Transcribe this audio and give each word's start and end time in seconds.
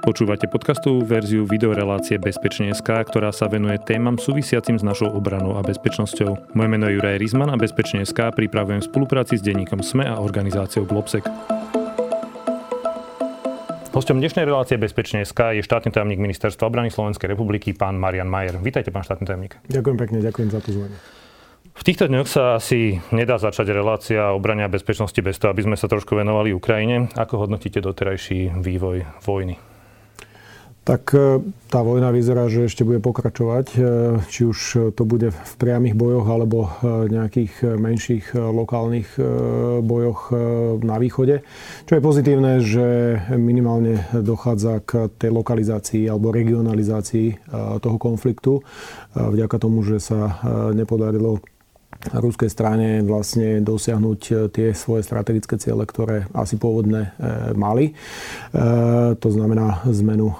Počúvate 0.00 0.48
podcastovú 0.48 1.04
verziu 1.04 1.44
videorelácie 1.44 2.16
Bezpečne.sk, 2.16 2.88
ktorá 2.88 3.36
sa 3.36 3.52
venuje 3.52 3.76
témam 3.84 4.16
súvisiacim 4.16 4.80
s 4.80 4.84
našou 4.84 5.12
obranou 5.12 5.60
a 5.60 5.62
bezpečnosťou. 5.62 6.56
Moje 6.56 6.68
meno 6.72 6.88
je 6.88 6.96
Juraj 6.96 7.20
Rizman 7.20 7.52
a 7.52 7.60
Bezpečne.sk 7.60 8.32
pripravujem 8.32 8.80
v 8.80 8.88
spolupráci 8.88 9.36
s 9.36 9.44
denníkom 9.44 9.84
SME 9.84 10.08
a 10.08 10.16
organizáciou 10.16 10.88
Globsec. 10.88 11.28
Hostom 13.92 14.24
dnešnej 14.24 14.48
relácie 14.48 14.80
Bezpečne.sk 14.80 15.60
je 15.60 15.62
štátny 15.62 15.92
tajomník 15.92 16.16
Ministerstva 16.16 16.64
obrany 16.72 16.88
Slovenskej 16.88 17.36
republiky, 17.36 17.76
pán 17.76 18.00
Marian 18.00 18.32
Majer. 18.32 18.56
Vítajte, 18.56 18.88
pán 18.88 19.04
štátny 19.04 19.28
tajomník. 19.28 19.60
Ďakujem 19.68 19.96
pekne, 20.00 20.18
ďakujem 20.24 20.48
za 20.48 20.60
pozvanie. 20.64 20.96
V 21.76 21.82
týchto 21.86 22.08
dňoch 22.08 22.28
sa 22.28 22.56
asi 22.56 22.98
nedá 23.12 23.36
začať 23.36 23.70
relácia 23.76 24.32
obrania 24.32 24.66
a 24.66 24.72
bezpečnosti 24.72 25.20
bez 25.20 25.36
toho, 25.36 25.52
aby 25.52 25.68
sme 25.68 25.76
sa 25.76 25.86
trošku 25.86 26.16
venovali 26.16 26.56
Ukrajine. 26.56 27.12
Ako 27.14 27.46
hodnotíte 27.46 27.84
doterajší 27.84 28.58
vývoj 28.58 29.04
vojny? 29.22 29.69
Tak 30.90 31.14
e, 31.14 31.38
tá 31.70 31.86
vojna 31.86 32.10
vyzerá, 32.10 32.50
že 32.50 32.66
ešte 32.66 32.82
bude 32.82 32.98
pokračovať, 32.98 33.66
e, 33.70 33.80
či 34.26 34.42
už 34.42 34.58
to 34.98 35.06
bude 35.06 35.30
v 35.30 35.52
priamých 35.54 35.94
bojoch 35.94 36.26
alebo 36.26 36.66
e, 36.66 36.70
nejakých 37.06 37.78
menších 37.78 38.34
lokálnych 38.34 39.14
bojoch 39.86 40.34
na 40.82 40.98
východe. 40.98 41.46
Čo 41.86 41.92
je 41.94 42.02
pozitívne, 42.02 42.58
že 42.58 42.86
minimálne 43.38 44.02
dochádza 44.10 44.82
k 44.82 45.06
tej 45.14 45.30
lokalizácii 45.30 46.10
alebo 46.10 46.34
regionalizácii 46.34 47.54
toho 47.78 47.98
konfliktu 48.02 48.66
vďaka 49.14 49.56
tomu, 49.62 49.86
že 49.86 50.02
sa 50.02 50.42
nepodarilo 50.74 51.38
ruskej 52.08 52.48
strane 52.48 53.04
vlastne 53.04 53.60
dosiahnuť 53.60 54.20
e, 54.28 54.32
tie 54.48 54.68
svoje 54.72 55.04
strategické 55.04 55.60
ciele, 55.60 55.84
ktoré 55.84 56.24
asi 56.32 56.56
pôvodne 56.56 57.12
e, 57.16 57.52
mali. 57.52 57.92
E, 57.92 57.94
to 59.20 59.28
znamená 59.28 59.84
zmenu 59.90 60.32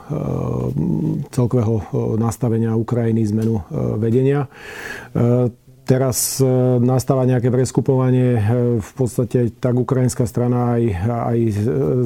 celkového 1.30 1.82
nastavenia 2.16 2.74
Ukrajiny, 2.74 3.26
zmenu 3.30 3.62
vedenia. 3.98 4.46
Teraz 5.84 6.38
nastáva 6.78 7.26
nejaké 7.26 7.50
preskupovanie. 7.50 8.38
V 8.78 8.90
podstate 8.94 9.50
tak 9.58 9.74
ukrajinská 9.74 10.22
strana 10.28 10.78
aj, 10.78 10.82
aj 11.06 11.38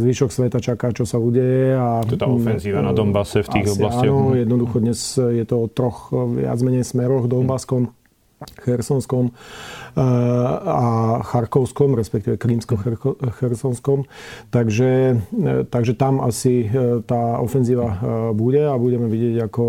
zvyšok 0.01 0.31
sveta 0.33 0.59
čaká, 0.63 0.97
čo 0.97 1.05
sa 1.05 1.21
udeje. 1.21 1.77
A, 1.77 2.01
to 2.09 2.17
tá 2.17 2.29
ofenzíva 2.29 2.81
na 2.81 2.97
Donbase 2.97 3.45
v 3.45 3.49
tých 3.61 3.77
oblastiach. 3.77 4.09
Áno, 4.09 4.33
jednoducho 4.33 4.77
dnes 4.81 5.01
je 5.21 5.45
to 5.45 5.57
o 5.65 5.67
troch 5.69 6.09
viac 6.13 6.59
menej 6.65 6.89
smeroch 6.89 7.29
Donbaskom. 7.29 7.93
Chersonskom 8.43 9.31
eh, 9.31 10.01
a 10.69 11.21
Charkovskom, 11.23 11.95
respektíve 11.95 12.37
Krímsko-Chersonskom. 12.37 14.05
Takže, 14.51 14.91
eh, 15.17 15.63
takže 15.65 15.93
tam 15.95 16.21
asi 16.21 16.67
eh, 16.67 17.01
tá 17.07 17.39
ofenzíva 17.41 17.97
bude 18.35 18.63
a 18.67 18.75
budeme 18.77 19.07
vidieť, 19.07 19.47
ako 19.47 19.65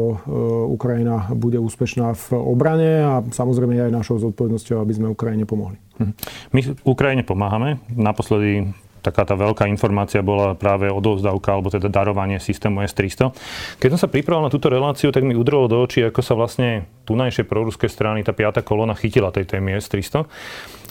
Ukrajina 0.71 1.29
bude 1.35 1.61
úspešná 1.61 2.13
v 2.15 2.25
obrane 2.35 2.91
a 3.03 3.13
samozrejme 3.21 3.77
aj 3.79 3.93
našou 3.93 4.17
zodpovednosťou, 4.19 4.81
aby 4.81 4.93
sme 4.93 5.07
Ukrajine 5.13 5.45
pomohli. 5.45 5.77
Mhm. 5.99 6.13
My 6.51 6.61
Ukrajine 6.83 7.23
pomáhame. 7.23 7.79
Naposledy 7.93 8.75
taká 9.05 9.21
tá 9.21 9.37
veľká 9.37 9.69
informácia 9.69 10.25
bola 10.25 10.57
práve 10.57 10.89
odovzdávka 10.89 11.53
alebo 11.53 11.69
teda 11.69 11.93
darovanie 11.93 12.41
systému 12.41 12.81
S-300. 12.81 13.29
Keď 13.77 13.89
som 13.93 13.99
sa 14.01 14.09
pripravil 14.09 14.49
na 14.49 14.51
túto 14.53 14.73
reláciu, 14.73 15.13
tak 15.13 15.21
mi 15.21 15.37
udrolo 15.37 15.69
do 15.69 15.77
očí, 15.85 16.01
ako 16.01 16.25
sa 16.25 16.33
vlastne 16.33 16.89
tunajšie 17.05 17.45
proruské 17.45 17.85
strany, 17.85 18.25
tá 18.25 18.33
piata 18.33 18.65
kolona 18.65 18.97
chytila 18.97 19.29
tej 19.29 19.45
témy 19.45 19.77
S-300 19.77 20.25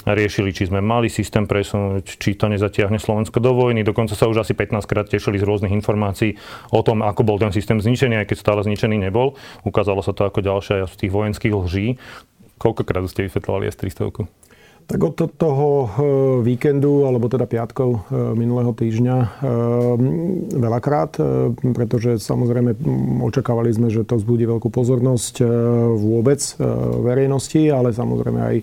riešili, 0.05 0.53
či 0.53 0.69
sme 0.69 0.85
mali 0.85 1.09
systém 1.09 1.49
presunúť, 1.49 2.21
či 2.21 2.37
to 2.37 2.53
nezatiahne 2.53 3.01
Slovensko 3.01 3.41
do 3.41 3.57
vojny. 3.57 3.81
Dokonca 3.81 4.13
sa 4.13 4.29
už 4.29 4.45
asi 4.45 4.53
15 4.53 4.85
krát 4.85 5.09
tešili 5.09 5.41
z 5.41 5.49
rôznych 5.49 5.73
informácií 5.73 6.37
o 6.77 6.85
tom, 6.85 7.01
ako 7.01 7.25
bol 7.25 7.41
ten 7.41 7.49
systém 7.57 7.81
zničený, 7.81 8.21
aj 8.21 8.29
keď 8.29 8.37
stále 8.37 8.61
zničený 8.69 9.01
nebol. 9.01 9.41
Ukázalo 9.65 10.05
sa 10.05 10.13
to 10.13 10.29
ako 10.29 10.45
ďalšia 10.45 10.85
z 10.85 10.95
tých 11.01 11.13
vojenských 11.15 11.55
lží. 11.57 11.87
Koľkokrát 12.61 13.09
ste 13.09 13.25
vysvetľovali 13.25 13.73
S-300? 13.73 14.44
Tak 14.85 15.01
od 15.01 15.17
toho 15.41 15.69
e, 15.69 15.89
víkendu, 16.45 17.09
alebo 17.09 17.33
teda 17.33 17.49
piatkov 17.49 18.05
e, 18.05 18.37
minulého 18.37 18.77
týždňa 18.77 19.17
e, 19.17 19.29
veľakrát, 20.61 21.17
pretože 21.73 22.21
samozrejme 22.21 22.77
očakávali 23.25 23.73
sme, 23.73 23.89
že 23.89 24.05
to 24.05 24.21
vzbudí 24.21 24.45
veľkú 24.45 24.69
pozornosť 24.69 25.41
vôbec 25.97 26.41
verejnosti, 27.01 27.63
ale 27.73 27.97
samozrejme 27.97 28.41
aj 28.41 28.57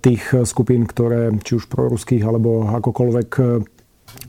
tých 0.00 0.22
skupín, 0.48 0.88
ktoré 0.88 1.34
či 1.44 1.60
už 1.60 1.68
proruských 1.68 2.22
alebo 2.24 2.66
akokoľvek 2.80 3.28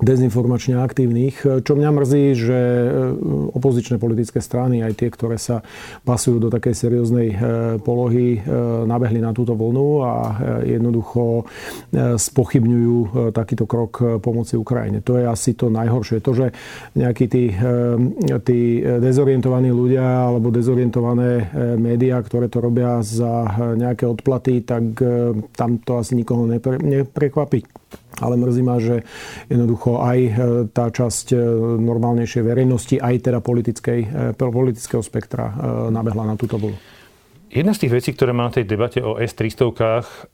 dezinformačne 0.02 0.82
aktívnych. 0.82 1.62
Čo 1.62 1.74
mňa 1.78 1.90
mrzí, 1.94 2.26
že 2.34 2.60
e, 2.60 2.88
opozičné 3.54 4.02
politické 4.02 4.42
strany, 4.42 4.82
aj 4.82 4.98
tie, 4.98 5.10
ktoré 5.14 5.38
sa 5.38 5.62
pasujú 6.04 6.42
do 6.42 6.50
takej 6.50 6.74
serióznej 6.74 7.28
e, 7.32 7.38
polohy, 7.80 8.42
e, 8.42 8.50
nabehli 8.90 9.22
na 9.22 9.32
túto 9.32 9.54
vlnu 9.54 9.90
a 10.02 10.14
jednoducho 10.66 11.46
spochybňujú 12.18 13.30
takýto 13.36 13.70
krok 13.70 14.22
pomoci 14.24 14.58
Ukrajine. 14.58 15.06
To 15.06 15.22
je 15.22 15.26
asi 15.28 15.54
to 15.54 15.70
najhoršie. 15.70 16.24
To, 16.26 16.32
že 16.34 16.48
nejakí 16.98 17.30
tí, 17.30 17.54
tí 18.42 18.60
dezorientovaní 18.82 19.70
ľudia 19.70 20.32
alebo 20.32 20.50
dezorientované 20.50 21.52
médiá, 21.78 22.24
ktoré 22.24 22.50
to 22.50 22.64
robia 22.64 23.04
za 23.06 23.46
nejaké 23.78 24.08
odplaty, 24.08 24.64
tak 24.66 24.98
tam 25.54 25.70
to 25.84 26.02
asi 26.02 26.18
nikoho 26.18 26.48
neprekvapí 26.48 27.64
ale 28.22 28.38
mrzí 28.38 28.62
ma, 28.62 28.78
že 28.78 29.02
jednoducho 29.50 29.98
aj 29.98 30.20
e, 30.22 30.32
tá 30.70 30.94
časť 30.94 31.34
e, 31.34 31.38
normálnejšej 31.82 32.44
verejnosti, 32.46 32.96
aj 33.02 33.16
teda 33.26 33.42
politickej, 33.42 34.00
e, 34.06 34.38
politického 34.38 35.02
spektra 35.02 35.54
nabehla 35.90 36.30
na 36.30 36.36
túto 36.38 36.62
bolu. 36.62 36.78
Jedna 37.52 37.76
z 37.76 37.84
tých 37.84 37.94
vecí, 37.98 38.10
ktoré 38.16 38.32
má 38.32 38.48
na 38.48 38.56
tej 38.56 38.70
debate 38.70 39.02
o 39.04 39.18
S-300 39.20 40.32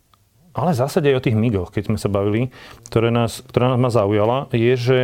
ale 0.58 0.74
v 0.74 0.81
zásade 0.81 1.06
aj 1.14 1.22
o 1.22 1.25
tých 1.30 1.38
MIGoch, 1.38 1.70
keď 1.70 1.94
sme 1.94 2.02
sa 2.02 2.09
bavili, 2.09 2.50
ktoré 2.90 3.14
nás, 3.14 3.46
ktorá 3.46 3.70
nás 3.70 3.78
ma 3.78 3.94
zaujala, 3.94 4.50
je, 4.50 4.74
že 4.74 4.98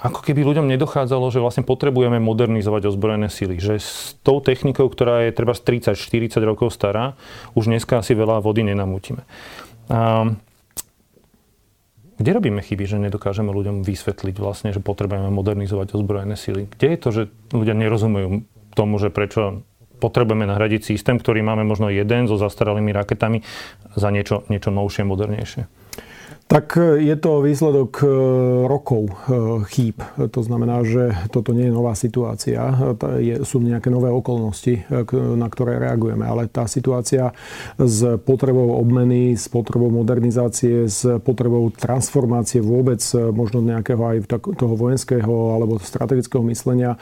ako 0.00 0.24
keby 0.24 0.44
ľuďom 0.44 0.68
nedochádzalo, 0.76 1.28
že 1.28 1.44
vlastne 1.44 1.64
potrebujeme 1.64 2.16
modernizovať 2.24 2.88
ozbrojené 2.88 3.28
sily. 3.28 3.60
Že 3.60 3.74
s 3.80 4.16
tou 4.24 4.40
technikou, 4.40 4.88
ktorá 4.88 5.28
je 5.28 5.36
treba 5.36 5.52
30-40 5.52 6.40
rokov 6.40 6.72
stará, 6.72 7.20
už 7.52 7.68
dneska 7.68 8.00
asi 8.00 8.16
veľa 8.16 8.40
vody 8.40 8.64
nenamútime. 8.64 9.28
A 9.92 10.24
kde 12.20 12.36
robíme 12.36 12.60
chyby, 12.60 12.84
že 12.84 13.00
nedokážeme 13.00 13.48
ľuďom 13.48 13.80
vysvetliť 13.80 14.36
vlastne, 14.36 14.76
že 14.76 14.84
potrebujeme 14.84 15.32
modernizovať 15.32 15.96
ozbrojené 15.96 16.36
sily? 16.36 16.68
Kde 16.68 16.86
je 16.92 16.98
to, 17.00 17.08
že 17.08 17.22
ľudia 17.56 17.72
nerozumejú 17.72 18.44
tomu, 18.76 19.00
že 19.00 19.08
prečo 19.08 19.64
potrebujeme 20.04 20.44
nahradiť 20.44 20.84
systém, 20.84 21.16
ktorý 21.16 21.40
máme 21.40 21.64
možno 21.64 21.88
jeden 21.88 22.28
so 22.28 22.36
zastaralými 22.36 22.92
raketami 22.92 23.40
za 23.96 24.12
niečo, 24.12 24.44
niečo 24.52 24.68
novšie, 24.68 25.08
modernejšie? 25.08 25.79
Tak 26.50 26.74
e, 26.76 27.06
je 27.06 27.14
to 27.14 27.46
výsledok 27.46 28.02
e, 28.02 28.06
rokov 28.66 29.06
e, 29.06 29.14
chýb. 29.70 30.02
To 30.18 30.40
znamená, 30.42 30.82
že 30.82 31.14
toto 31.30 31.54
nie 31.54 31.70
je 31.70 31.76
nová 31.78 31.94
situácia. 31.94 32.74
Sú 33.46 33.62
nejaké 33.62 33.86
nové 33.86 34.10
okolnosti, 34.10 34.82
na 35.14 35.46
ktoré 35.46 35.78
reagujeme. 35.78 36.26
Ale 36.26 36.50
tá 36.50 36.66
situácia 36.66 37.30
s 37.78 38.02
potrebou 38.26 38.82
obmeny, 38.82 39.38
s 39.38 39.46
potrebou 39.46 39.94
modernizácie, 39.94 40.90
s 40.90 41.06
potrebou 41.22 41.70
transformácie 41.70 42.58
vôbec 42.58 42.98
možno 43.30 43.62
nejakého 43.62 44.00
aj 44.00 44.16
toho 44.58 44.74
vojenského 44.74 45.54
alebo 45.54 45.78
strategického 45.78 46.42
myslenia 46.48 46.96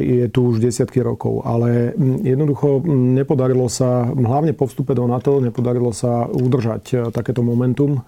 je 0.00 0.26
tu 0.32 0.52
už 0.52 0.58
desiatky 0.58 1.04
rokov. 1.04 1.44
Ale 1.44 1.92
jednoducho 2.24 2.82
nepodarilo 2.88 3.68
sa, 3.68 4.08
hlavne 4.08 4.56
po 4.56 4.66
vstupe 4.66 4.96
do 4.96 5.06
NATO, 5.06 5.38
nepodarilo 5.38 5.92
sa 5.94 6.26
udržať 6.26 7.12
takéto 7.12 7.44
momentum 7.44 8.02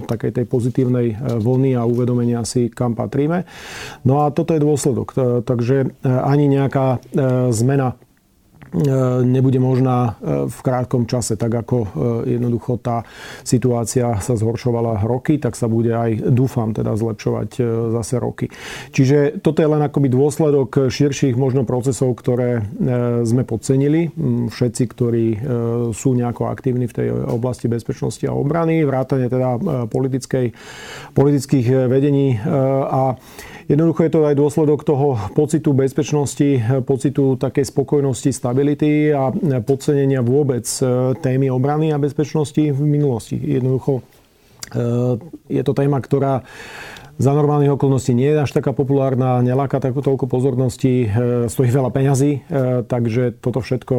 takej 0.00 0.42
tej 0.42 0.46
pozitívnej 0.48 1.06
e, 1.12 1.16
vlny 1.40 1.76
a 1.76 1.88
uvedomenia 1.88 2.44
si, 2.44 2.68
kam 2.72 2.96
patríme. 2.96 3.44
No 4.06 4.24
a 4.24 4.32
toto 4.32 4.56
je 4.56 4.64
dôsledok. 4.64 5.14
Takže 5.44 5.76
e, 5.82 5.86
ani 6.06 6.48
nejaká 6.48 6.98
e, 6.98 6.98
zmena 7.52 7.94
E, 7.94 8.11
nebude 9.22 9.60
možná 9.60 10.16
e, 10.18 10.48
v 10.48 10.58
krátkom 10.64 11.04
čase. 11.04 11.36
Tak 11.36 11.52
ako 11.66 11.76
e, 11.76 11.88
jednoducho 12.36 12.80
tá 12.80 13.04
situácia 13.44 14.16
sa 14.18 14.34
zhoršovala 14.34 15.04
roky, 15.04 15.36
tak 15.36 15.54
sa 15.54 15.68
bude 15.68 15.92
aj, 15.92 16.32
dúfam, 16.32 16.72
teda 16.72 16.96
zlepšovať 16.96 17.50
zase 17.92 18.16
roky. 18.16 18.48
Čiže 18.90 19.44
toto 19.44 19.60
je 19.60 19.68
len 19.68 19.82
akoby 19.84 20.08
dôsledok 20.08 20.88
širších 20.88 21.36
možno 21.36 21.68
procesov, 21.68 22.16
ktoré 22.16 22.64
sme 23.22 23.44
podcenili. 23.44 24.12
Všetci, 24.48 24.82
ktorí 24.88 25.26
sú 25.92 26.16
nejako 26.16 26.48
aktívni 26.48 26.88
v 26.88 26.96
tej 26.96 27.08
oblasti 27.12 27.68
bezpečnosti 27.68 28.24
a 28.24 28.36
obrany, 28.36 28.86
vrátane 28.86 29.28
teda 29.28 29.58
politických 31.12 31.66
vedení 31.88 32.40
a 32.88 33.18
Jednoducho 33.70 34.04
je 34.04 34.12
to 34.12 34.26
aj 34.26 34.36
dôsledok 34.36 34.82
toho 34.82 35.16
pocitu 35.38 35.70
bezpečnosti, 35.72 36.60
pocitu 36.82 37.38
takej 37.38 37.70
spokojnosti, 37.72 38.34
stability 38.34 38.61
a 39.12 39.34
podcenenia 39.60 40.22
vôbec 40.22 40.64
e, 40.80 41.12
témy 41.18 41.50
obrany 41.50 41.90
a 41.90 42.00
bezpečnosti 42.00 42.72
v 42.72 42.80
minulosti. 42.80 43.36
Jednoducho 43.36 44.00
e, 44.00 44.02
je 45.50 45.62
to 45.66 45.72
téma, 45.74 45.98
ktorá 45.98 46.46
za 47.20 47.32
normálnych 47.36 47.76
okolností 47.76 48.16
nie 48.16 48.32
je 48.32 48.40
až 48.40 48.50
taká 48.56 48.72
populárna, 48.72 49.44
neláka 49.44 49.78
tak 49.78 49.92
toľko 49.92 50.26
pozornosti, 50.26 51.06
stojí 51.46 51.68
veľa 51.68 51.92
peňazí, 51.92 52.48
takže 52.88 53.36
toto 53.36 53.60
všetko 53.60 53.96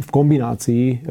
v 0.00 0.08
kombinácii 0.08 1.02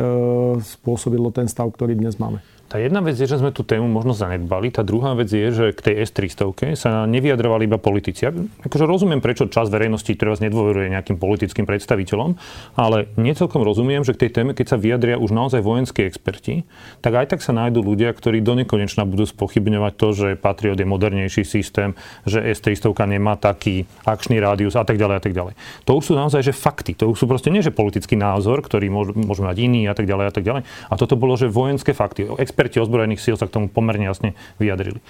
spôsobilo 0.64 1.36
ten 1.36 1.52
stav, 1.52 1.68
ktorý 1.76 2.00
dnes 2.00 2.16
máme. 2.16 2.40
Tá 2.74 2.82
jedna 2.82 3.06
vec 3.06 3.14
je, 3.22 3.30
že 3.30 3.38
sme 3.38 3.54
tú 3.54 3.62
tému 3.62 3.86
možno 3.86 4.18
zanedbali. 4.18 4.74
Tá 4.74 4.82
druhá 4.82 5.14
vec 5.14 5.30
je, 5.30 5.46
že 5.54 5.78
k 5.78 5.94
tej 5.94 6.10
S-300 6.10 6.74
sa 6.74 7.06
nevyjadrovali 7.06 7.70
iba 7.70 7.78
politici. 7.78 8.26
Ja 8.26 8.34
akože 8.34 8.90
rozumiem, 8.90 9.22
prečo 9.22 9.46
čas 9.46 9.70
verejnosti 9.70 10.10
teraz 10.18 10.42
nedôveruje 10.42 10.90
nejakým 10.90 11.22
politickým 11.22 11.70
predstaviteľom, 11.70 12.34
ale 12.74 13.14
necelkom 13.14 13.62
rozumiem, 13.62 14.02
že 14.02 14.18
k 14.18 14.26
tej 14.26 14.42
téme, 14.42 14.58
keď 14.58 14.74
sa 14.74 14.82
vyjadria 14.82 15.22
už 15.22 15.30
naozaj 15.30 15.62
vojenskí 15.62 16.02
experti, 16.02 16.66
tak 17.06 17.14
aj 17.14 17.38
tak 17.38 17.46
sa 17.46 17.54
nájdú 17.54 17.86
ľudia, 17.86 18.10
ktorí 18.10 18.42
do 18.42 18.58
nekonečna 18.66 19.06
budú 19.06 19.30
spochybňovať 19.30 19.94
to, 19.94 20.08
že 20.18 20.28
Patriot 20.34 20.82
je 20.82 20.90
modernejší 20.90 21.46
systém, 21.46 21.94
že 22.26 22.42
S-300 22.42 22.90
nemá 23.06 23.38
taký 23.38 23.86
akčný 24.02 24.42
rádius 24.42 24.74
a 24.74 24.82
tak 24.82 24.98
ďalej 24.98 25.22
a 25.22 25.22
tak 25.22 25.38
ďalej. 25.38 25.54
To 25.86 26.02
už 26.02 26.10
sú 26.10 26.14
naozaj 26.18 26.42
že 26.42 26.58
fakty. 26.58 26.98
To 26.98 27.14
už 27.14 27.22
sú 27.22 27.30
proste 27.30 27.54
nie, 27.54 27.62
že 27.62 27.70
politický 27.70 28.18
názor, 28.18 28.66
ktorý 28.66 28.90
môže 29.14 29.46
mať 29.46 29.58
iný 29.62 29.86
a 29.86 29.94
tak 29.94 30.10
ďalej 30.10 30.26
a 30.26 30.34
tak 30.34 30.42
ďalej. 30.42 30.66
A 30.90 30.94
toto 30.98 31.14
bolo, 31.22 31.38
že 31.38 31.46
vojenské 31.46 31.94
fakty. 31.94 32.26
Expert 32.42 32.63
experti 32.64 32.80
ozbrojených 32.80 33.20
síl 33.20 33.36
sa 33.36 33.44
k 33.44 33.60
tomu 33.60 33.68
pomerne 33.68 34.08
jasne 34.08 34.40
vyjadrili. 34.56 35.04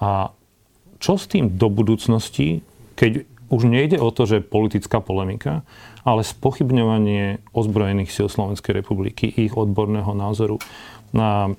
A 0.00 0.32
čo 0.96 1.20
s 1.20 1.28
tým 1.28 1.60
do 1.60 1.68
budúcnosti, 1.68 2.64
keď 2.96 3.28
už 3.52 3.68
nejde 3.68 4.00
o 4.00 4.08
to, 4.08 4.24
že 4.24 4.40
politická 4.40 5.04
polemika, 5.04 5.60
ale 6.08 6.24
spochybňovanie 6.24 7.44
ozbrojených 7.52 8.08
síl 8.08 8.32
Slovenskej 8.32 8.80
republiky, 8.80 9.28
ich 9.28 9.52
odborného 9.52 10.16
názoru 10.16 10.56
na 11.12 11.52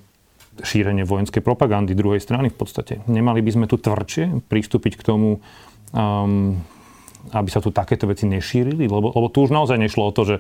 šírenie 0.58 1.06
vojenskej 1.06 1.46
propagandy 1.46 1.94
druhej 1.94 2.18
strany 2.18 2.50
v 2.50 2.58
podstate. 2.58 3.06
Nemali 3.06 3.46
by 3.46 3.52
sme 3.54 3.66
tu 3.70 3.78
tvrdšie 3.78 4.50
pristúpiť 4.50 4.98
k 4.98 5.06
tomu, 5.06 5.38
um, 5.94 6.58
aby 7.30 7.50
sa 7.54 7.62
tu 7.62 7.70
takéto 7.70 8.10
veci 8.10 8.26
nešírili? 8.26 8.90
Lebo, 8.90 9.14
lebo 9.14 9.30
tu 9.30 9.46
už 9.46 9.54
naozaj 9.54 9.78
nešlo 9.78 10.10
o 10.10 10.16
to, 10.18 10.26
že 10.26 10.36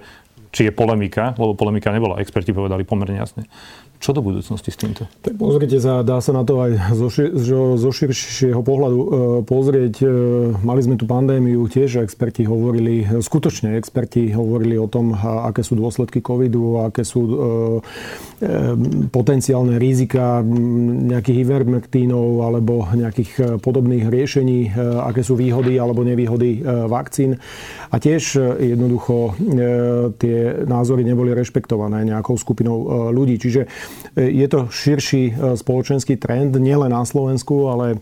či 0.51 0.71
je 0.71 0.73
polemika, 0.73 1.35
lebo 1.37 1.53
polemika 1.53 1.93
nebola. 1.93 2.17
Experti 2.17 2.55
povedali 2.55 2.87
pomerne 2.87 3.19
jasne. 3.19 3.45
Čo 3.97 4.13
do 4.13 4.21
budúcnosti 4.21 4.69
s 4.69 4.77
týmto? 4.77 5.09
Tak 5.25 5.41
pozrite 5.41 5.81
sa, 5.81 6.05
dá 6.05 6.21
sa 6.21 6.29
na 6.29 6.45
to 6.45 6.61
aj 6.61 6.93
zo, 6.93 7.09
zo 7.81 7.89
širšieho 7.89 8.61
pohľadu 8.61 8.97
e, 8.97 9.07
pozrieť. 9.41 9.95
E, 9.99 10.07
mali 10.61 10.85
sme 10.85 11.01
tu 11.01 11.09
pandémiu, 11.09 11.65
tiež 11.65 12.05
experti 12.05 12.45
hovorili, 12.45 13.09
skutočne 13.09 13.73
experti 13.73 14.29
hovorili 14.37 14.77
o 14.77 14.85
tom, 14.85 15.17
aké 15.17 15.65
sú 15.65 15.73
dôsledky 15.73 16.21
covidu, 16.21 16.85
aké 16.85 17.01
sú 17.01 17.21
e, 17.25 17.35
potenciálne 19.09 19.81
rizika 19.81 20.45
nejakých 20.45 21.41
ivermectínov 21.41 22.45
alebo 22.45 22.85
nejakých 22.93 23.57
podobných 23.65 24.13
riešení, 24.13 24.77
aké 24.77 25.25
sú 25.25 25.33
výhody 25.33 25.81
alebo 25.81 26.05
nevýhody 26.05 26.61
vakcín. 26.85 27.41
A 27.89 27.97
tiež 27.97 28.37
jednoducho 28.61 29.33
tie 30.21 30.37
názory 30.69 31.01
neboli 31.01 31.33
rešpektované 31.33 32.05
nejakou 32.05 32.37
skupinou 32.37 33.09
ľudí. 33.09 33.41
Čiže 33.41 33.65
je 34.17 34.47
to 34.49 34.67
širší 34.73 35.23
e, 35.29 35.33
spoločenský 35.53 36.17
trend, 36.17 36.57
nielen 36.57 36.89
na 36.89 37.05
Slovensku, 37.05 37.69
ale 37.69 38.01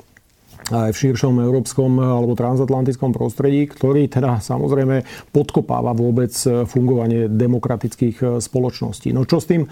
aj 0.66 0.98
v 0.98 0.98
širšom 0.98 1.46
európskom 1.46 2.02
alebo 2.02 2.34
transatlantickom 2.34 3.14
prostredí, 3.14 3.70
ktorý 3.70 4.10
teda 4.10 4.42
samozrejme 4.42 5.06
podkopáva 5.30 5.94
vôbec 5.94 6.32
e, 6.48 6.64
fungovanie 6.64 7.28
demokratických 7.28 8.18
e, 8.24 8.26
spoločností. 8.40 9.12
No 9.12 9.28
čo 9.28 9.44
s 9.44 9.46
tým? 9.52 9.68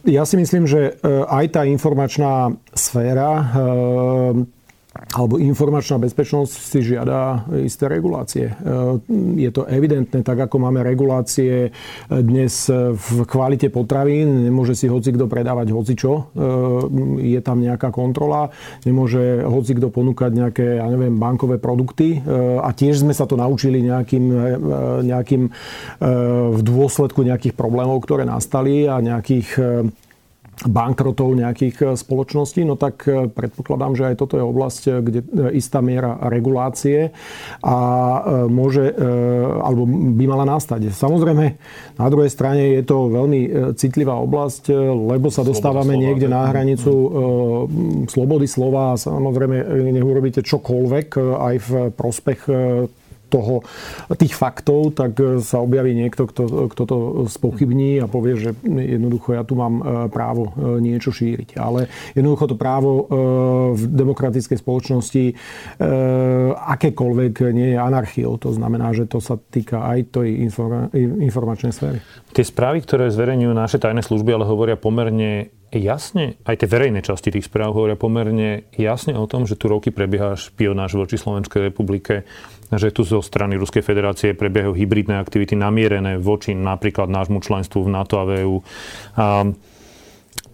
Ja 0.00 0.24
si 0.24 0.40
myslím, 0.40 0.64
že 0.64 0.96
aj 1.28 1.60
tá 1.60 1.68
informačná 1.68 2.56
sféra 2.72 3.52
alebo 5.10 5.42
informačná 5.42 5.98
bezpečnosť 5.98 6.52
si 6.54 6.78
žiada 6.86 7.42
isté 7.66 7.90
regulácie. 7.90 8.46
E, 8.46 8.54
je 9.42 9.50
to 9.50 9.66
evidentné, 9.66 10.22
tak 10.22 10.38
ako 10.38 10.62
máme 10.62 10.86
regulácie 10.86 11.74
dnes 12.06 12.70
v 12.94 13.26
kvalite 13.26 13.74
potravín, 13.74 14.46
nemôže 14.46 14.78
si 14.78 14.86
hoci 14.86 15.10
kto 15.10 15.26
predávať 15.26 15.74
hoci 15.74 15.98
čo, 15.98 16.30
e, 16.30 16.46
je 17.26 17.40
tam 17.42 17.58
nejaká 17.58 17.90
kontrola, 17.90 18.54
nemôže 18.86 19.42
hoci 19.42 19.74
kto 19.74 19.90
ponúkať 19.90 20.30
nejaké, 20.30 20.66
ja 20.78 20.86
neviem, 20.86 21.18
bankové 21.18 21.58
produkty 21.58 22.22
e, 22.22 22.30
a 22.62 22.70
tiež 22.70 23.02
sme 23.02 23.10
sa 23.10 23.26
to 23.26 23.34
naučili 23.34 23.82
nejakým, 23.82 24.24
nejakým 25.06 25.42
v 26.50 26.60
dôsledku 26.60 27.22
nejakých 27.26 27.54
problémov, 27.58 28.02
ktoré 28.04 28.22
nastali 28.22 28.86
a 28.86 29.02
nejakých 29.02 29.48
bankrotov 30.68 31.32
nejakých 31.32 31.76
e, 31.80 31.86
spoločností, 31.96 32.68
no 32.68 32.76
tak 32.76 33.08
e, 33.08 33.32
predpokladám, 33.32 33.96
že 33.96 34.04
aj 34.12 34.14
toto 34.20 34.36
je 34.36 34.44
oblasť, 34.44 34.82
e, 34.84 34.90
kde 35.00 35.20
istá 35.56 35.80
miera 35.80 36.20
regulácie 36.28 37.12
a 37.64 37.78
môže, 38.50 38.92
alebo 39.60 39.84
by 39.88 40.24
mala 40.28 40.44
nastať. 40.44 40.92
Samozrejme, 40.92 41.44
na 41.96 42.06
druhej 42.08 42.30
strane 42.32 42.80
je 42.80 42.82
to 42.84 43.08
veľmi 43.08 43.72
citlivá 43.76 44.16
oblasť, 44.20 44.72
lebo 44.92 45.32
sa 45.32 45.44
dostávame 45.44 45.96
slova, 45.96 46.04
niekde 46.04 46.28
na 46.28 46.48
hranicu 46.48 46.92
slobody 48.08 48.46
slova. 48.48 48.96
A 48.96 49.00
samozrejme 49.00 49.56
nech 49.92 50.06
urobíte 50.06 50.44
čokoľvek 50.44 51.08
aj 51.20 51.54
v 51.60 51.70
prospech 51.94 52.40
toho, 53.30 53.62
tých 54.18 54.34
faktov, 54.34 54.98
tak 54.98 55.14
e, 55.22 55.38
sa 55.38 55.62
objaví 55.62 55.94
niekto, 55.94 56.26
kto, 56.26 56.66
kto 56.74 56.82
to 56.82 56.96
spochybní 57.30 58.02
a 58.02 58.10
povie, 58.10 58.34
že 58.36 58.50
jednoducho 58.66 59.38
ja 59.38 59.46
tu 59.46 59.54
mám 59.54 59.74
e, 59.78 59.82
právo 60.10 60.50
e, 60.50 60.82
niečo 60.82 61.14
šíriť. 61.14 61.54
Ale 61.56 61.86
jednoducho 62.18 62.50
to 62.50 62.56
právo 62.58 62.92
v 63.76 63.82
demokratickej 63.86 64.58
spoločnosti 64.58 65.24
akékoľvek 66.56 67.34
nie 67.52 67.76
je 67.76 67.78
anarchiou. 67.78 68.34
To 68.40 68.50
znamená, 68.50 68.90
že 68.96 69.06
to 69.06 69.22
sa 69.22 69.36
týka 69.36 69.84
aj 69.84 70.16
tej 70.20 70.48
informačnej 70.98 71.70
sféry. 71.70 72.02
Tie 72.34 72.44
správy, 72.46 72.82
ktoré 72.82 73.12
zverejňujú 73.12 73.52
naše 73.52 73.78
tajné 73.78 74.02
služby, 74.02 74.34
ale 74.34 74.48
hovoria 74.48 74.80
pomerne 74.80 75.52
jasne, 75.78 76.34
aj 76.42 76.66
tie 76.66 76.68
verejné 76.68 77.00
časti 77.00 77.30
tých 77.30 77.46
správ 77.46 77.78
hovoria 77.78 77.94
pomerne 77.94 78.66
jasne 78.74 79.14
o 79.14 79.26
tom, 79.30 79.46
že 79.46 79.54
tu 79.54 79.70
roky 79.70 79.94
prebieha 79.94 80.34
špionáž 80.34 80.98
voči 80.98 81.14
Slovenskej 81.14 81.70
republike, 81.70 82.26
že 82.70 82.94
tu 82.94 83.02
zo 83.02 83.18
strany 83.18 83.58
Ruskej 83.58 83.82
federácie 83.82 84.36
prebiehajú 84.36 84.74
hybridné 84.74 85.18
aktivity 85.18 85.58
namierené 85.58 86.22
voči 86.22 86.54
napríklad 86.54 87.10
nášmu 87.10 87.42
členstvu 87.42 87.86
v 87.86 87.92
NATO 87.92 88.22
a 88.22 88.24
v 88.26 88.30
EU. 88.46 88.56
A 89.18 89.50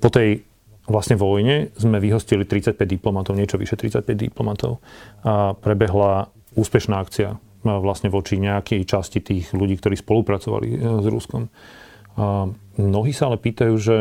po 0.01 0.09
tej 0.09 0.45
vlastne 0.89 1.19
vojne 1.19 1.75
sme 1.77 2.01
vyhostili 2.01 2.47
35 2.49 2.79
diplomatov, 2.87 3.35
niečo 3.35 3.61
vyše 3.61 3.77
35 3.77 4.07
diplomatov 4.17 4.79
a 5.27 5.53
prebehla 5.53 6.31
úspešná 6.57 7.03
akcia 7.03 7.37
vlastne 7.67 8.09
voči 8.15 8.39
nejakej 8.39 8.87
časti 8.87 9.19
tých 9.19 9.51
ľudí, 9.51 9.75
ktorí 9.83 9.99
spolupracovali 9.99 10.69
e, 10.71 10.79
s 11.03 11.07
Ruskom. 11.11 11.51
A 12.15 12.47
mnohí 12.79 13.11
sa 13.11 13.27
ale 13.27 13.43
pýtajú, 13.43 13.75
že 13.75 13.97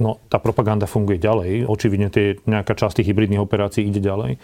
No, 0.00 0.18
tá 0.32 0.40
propaganda 0.40 0.88
funguje 0.88 1.20
ďalej. 1.20 1.68
Očividne 1.68 2.08
tie, 2.08 2.40
nejaká 2.48 2.74
časť 2.74 3.00
tých 3.00 3.12
hybridných 3.12 3.38
operácií 3.38 3.84
ide 3.84 4.00
ďalej. 4.00 4.40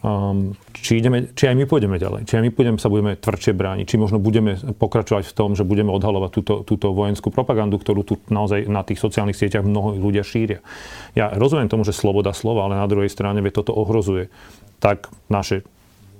Um, 0.00 0.56
či, 0.72 0.96
ideme, 0.96 1.28
či 1.36 1.52
aj 1.52 1.60
my 1.60 1.68
pôjdeme 1.68 2.00
ďalej, 2.00 2.24
či 2.24 2.40
aj 2.40 2.48
my 2.48 2.50
pôjdeme, 2.56 2.80
sa 2.80 2.88
budeme 2.88 3.20
tvrdšie 3.20 3.52
brániť, 3.52 3.84
či 3.84 4.00
možno 4.00 4.16
budeme 4.16 4.56
pokračovať 4.56 5.28
v 5.28 5.36
tom, 5.36 5.52
že 5.52 5.60
budeme 5.60 5.92
odhalovať 5.92 6.30
túto, 6.40 6.54
túto 6.64 6.96
vojenskú 6.96 7.28
propagandu, 7.28 7.76
ktorú 7.76 8.00
tu 8.08 8.16
naozaj 8.32 8.64
na 8.64 8.80
tých 8.80 8.96
sociálnych 8.96 9.36
sieťach 9.36 9.60
mnoho 9.60 10.00
ľudia 10.00 10.24
šíria. 10.24 10.64
Ja 11.12 11.28
rozumiem 11.36 11.68
tomu, 11.68 11.84
že 11.84 11.92
sloboda 11.92 12.32
slova, 12.32 12.64
ale 12.64 12.80
na 12.80 12.88
druhej 12.88 13.12
strane 13.12 13.44
toto 13.52 13.76
ohrozuje 13.76 14.32
tak 14.80 15.12
naše 15.28 15.68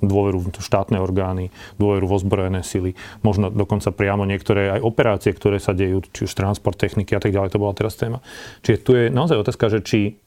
dôveru 0.04 0.44
v 0.44 0.60
štátne 0.60 1.00
orgány, 1.00 1.49
dôveru 1.80 2.04
v 2.04 2.16
ozbrojené 2.20 2.60
sily, 2.60 2.96
možno 3.25 3.49
dokonca 3.49 3.92
priamo 3.96 4.28
niektoré 4.28 4.76
aj 4.76 4.84
operácie, 4.84 5.32
ktoré 5.32 5.56
sa 5.56 5.72
dejú, 5.72 6.04
či 6.12 6.28
už 6.28 6.37
transport 6.37 6.76
techniky 6.76 7.16
a 7.16 7.20
tak 7.20 7.32
ďalej, 7.32 7.52
to 7.52 7.60
bola 7.60 7.72
teraz 7.72 7.96
téma. 7.96 8.20
Čiže 8.60 8.78
tu 8.84 8.90
je 8.92 9.04
naozaj 9.08 9.40
otázka, 9.40 9.72
že 9.72 9.80
či, 9.80 10.20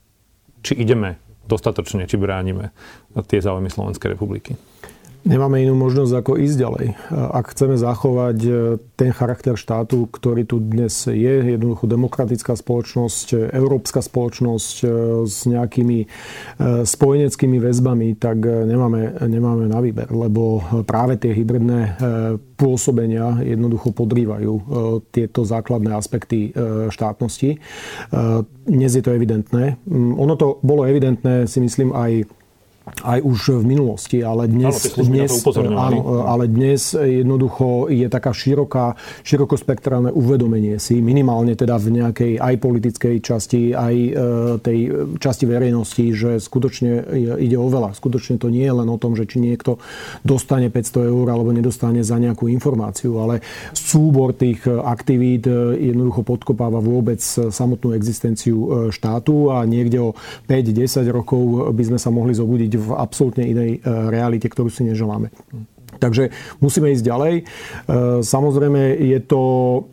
či 0.62 0.74
ideme 0.74 1.22
dostatočne, 1.44 2.08
či 2.08 2.16
bránime 2.16 2.72
tie 3.28 3.40
záujmy 3.40 3.68
Slovenskej 3.68 4.16
republiky. 4.16 4.56
Nemáme 5.24 5.64
inú 5.64 5.72
možnosť 5.72 6.20
ako 6.20 6.32
ísť 6.36 6.56
ďalej. 6.60 6.86
Ak 7.08 7.56
chceme 7.56 7.80
zachovať 7.80 8.38
e, 8.44 8.50
ten 8.92 9.08
charakter 9.08 9.56
štátu, 9.56 10.04
ktorý 10.12 10.44
tu 10.44 10.60
dnes 10.60 10.92
je, 11.08 11.34
jednoducho 11.56 11.88
demokratická 11.88 12.52
spoločnosť, 12.52 13.56
európska 13.56 14.04
spoločnosť 14.04 14.74
e, 14.84 14.86
s 15.24 15.48
nejakými 15.48 15.98
e, 16.04 16.06
spojeneckými 16.84 17.56
väzbami, 17.56 18.20
tak 18.20 18.44
nemáme, 18.44 19.16
nemáme 19.24 19.64
na 19.64 19.80
výber, 19.80 20.12
lebo 20.12 20.60
práve 20.84 21.16
tie 21.16 21.32
hybridné 21.32 21.96
pôsobenia 22.60 23.40
jednoducho 23.40 23.96
podrývajú 23.96 24.52
tieto 25.08 25.40
základné 25.48 25.96
aspekty 25.96 26.52
štátnosti. 26.92 27.58
Dnes 28.64 28.92
je 28.92 29.02
to 29.04 29.12
evidentné. 29.12 29.80
Mm, 29.84 30.16
ono 30.16 30.34
to 30.36 30.60
bolo 30.60 30.84
evidentné, 30.88 31.48
si 31.48 31.60
myslím, 31.60 31.92
aj 31.92 32.24
aj 32.84 33.24
už 33.24 33.64
v 33.64 33.64
minulosti, 33.64 34.20
ale 34.20 34.44
dnes, 34.44 34.92
áno, 34.92 35.08
dnes, 35.08 35.32
áno, 35.72 36.28
ale 36.28 36.44
dnes 36.52 36.92
jednoducho 36.92 37.88
je 37.88 38.04
taká 38.12 38.36
široká, 38.36 38.92
širokospektrálne 39.24 40.12
uvedomenie 40.12 40.76
si, 40.76 41.00
minimálne 41.00 41.56
teda 41.56 41.80
v 41.80 42.04
nejakej 42.04 42.32
aj 42.36 42.54
politickej 42.60 43.16
časti, 43.24 43.72
aj 43.72 43.94
e, 43.96 44.10
tej 44.60 44.78
časti 45.16 45.44
verejnosti, 45.48 46.04
že 46.12 46.30
skutočne 46.36 47.08
ide 47.40 47.56
o 47.56 47.72
veľa. 47.72 47.96
Skutočne 47.96 48.36
to 48.36 48.52
nie 48.52 48.68
je 48.68 48.74
len 48.76 48.88
o 48.92 49.00
tom, 49.00 49.16
že 49.16 49.24
či 49.24 49.40
niekto 49.40 49.80
dostane 50.20 50.68
500 50.68 51.08
eur 51.08 51.26
alebo 51.32 51.56
nedostane 51.56 52.04
za 52.04 52.20
nejakú 52.20 52.52
informáciu, 52.52 53.16
ale 53.16 53.40
súbor 53.72 54.36
tých 54.36 54.60
aktivít 54.68 55.48
e, 55.48 55.80
jednoducho 55.88 56.20
podkopáva 56.20 56.84
vôbec 56.84 57.24
samotnú 57.48 57.96
existenciu 57.96 58.56
e, 58.60 58.66
štátu 58.92 59.56
a 59.56 59.64
niekde 59.64 60.04
o 60.04 60.12
5-10 60.52 61.08
rokov 61.08 61.72
by 61.72 61.84
sme 61.88 61.96
sa 61.96 62.12
mohli 62.12 62.36
zobudiť 62.36 62.73
v 62.78 62.94
absolútne 62.96 63.44
inej 63.46 63.70
e, 63.78 63.90
realite, 64.10 64.46
ktorú 64.50 64.70
si 64.70 64.86
neželáme. 64.86 65.30
Takže 65.98 66.30
musíme 66.60 66.90
ísť 66.92 67.04
ďalej. 67.04 67.34
E, 67.34 67.42
samozrejme 68.22 68.80
je 68.98 69.18
to 69.24 69.42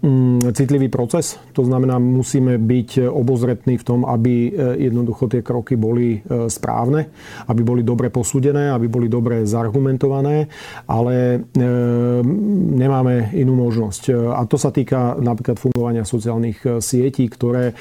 mm, 0.01 0.53
citlivý 0.53 0.87
proces, 0.87 1.37
to 1.53 1.63
znamená, 1.65 1.97
musíme 2.01 2.57
byť 2.57 3.11
obozretní 3.11 3.77
v 3.77 3.85
tom, 3.85 4.03
aby 4.07 4.49
e, 4.49 4.49
jednoducho 4.89 5.27
tie 5.31 5.41
kroky 5.45 5.77
boli 5.77 6.19
e, 6.19 6.49
správne, 6.49 7.11
aby 7.47 7.61
boli 7.61 7.81
dobre 7.81 8.09
posúdené, 8.09 8.71
aby 8.71 8.87
boli 8.87 9.07
dobre 9.07 9.43
zargumentované, 9.47 10.47
ale 10.87 11.43
nemáme 12.77 13.33
inú 13.35 13.53
možnosť. 13.57 14.33
A 14.35 14.41
to 14.45 14.55
sa 14.55 14.69
týka 14.69 15.17
napríklad 15.17 15.57
fungovania 15.57 16.07
sociálnych 16.07 16.81
sietí, 16.83 17.27
ktoré 17.27 17.73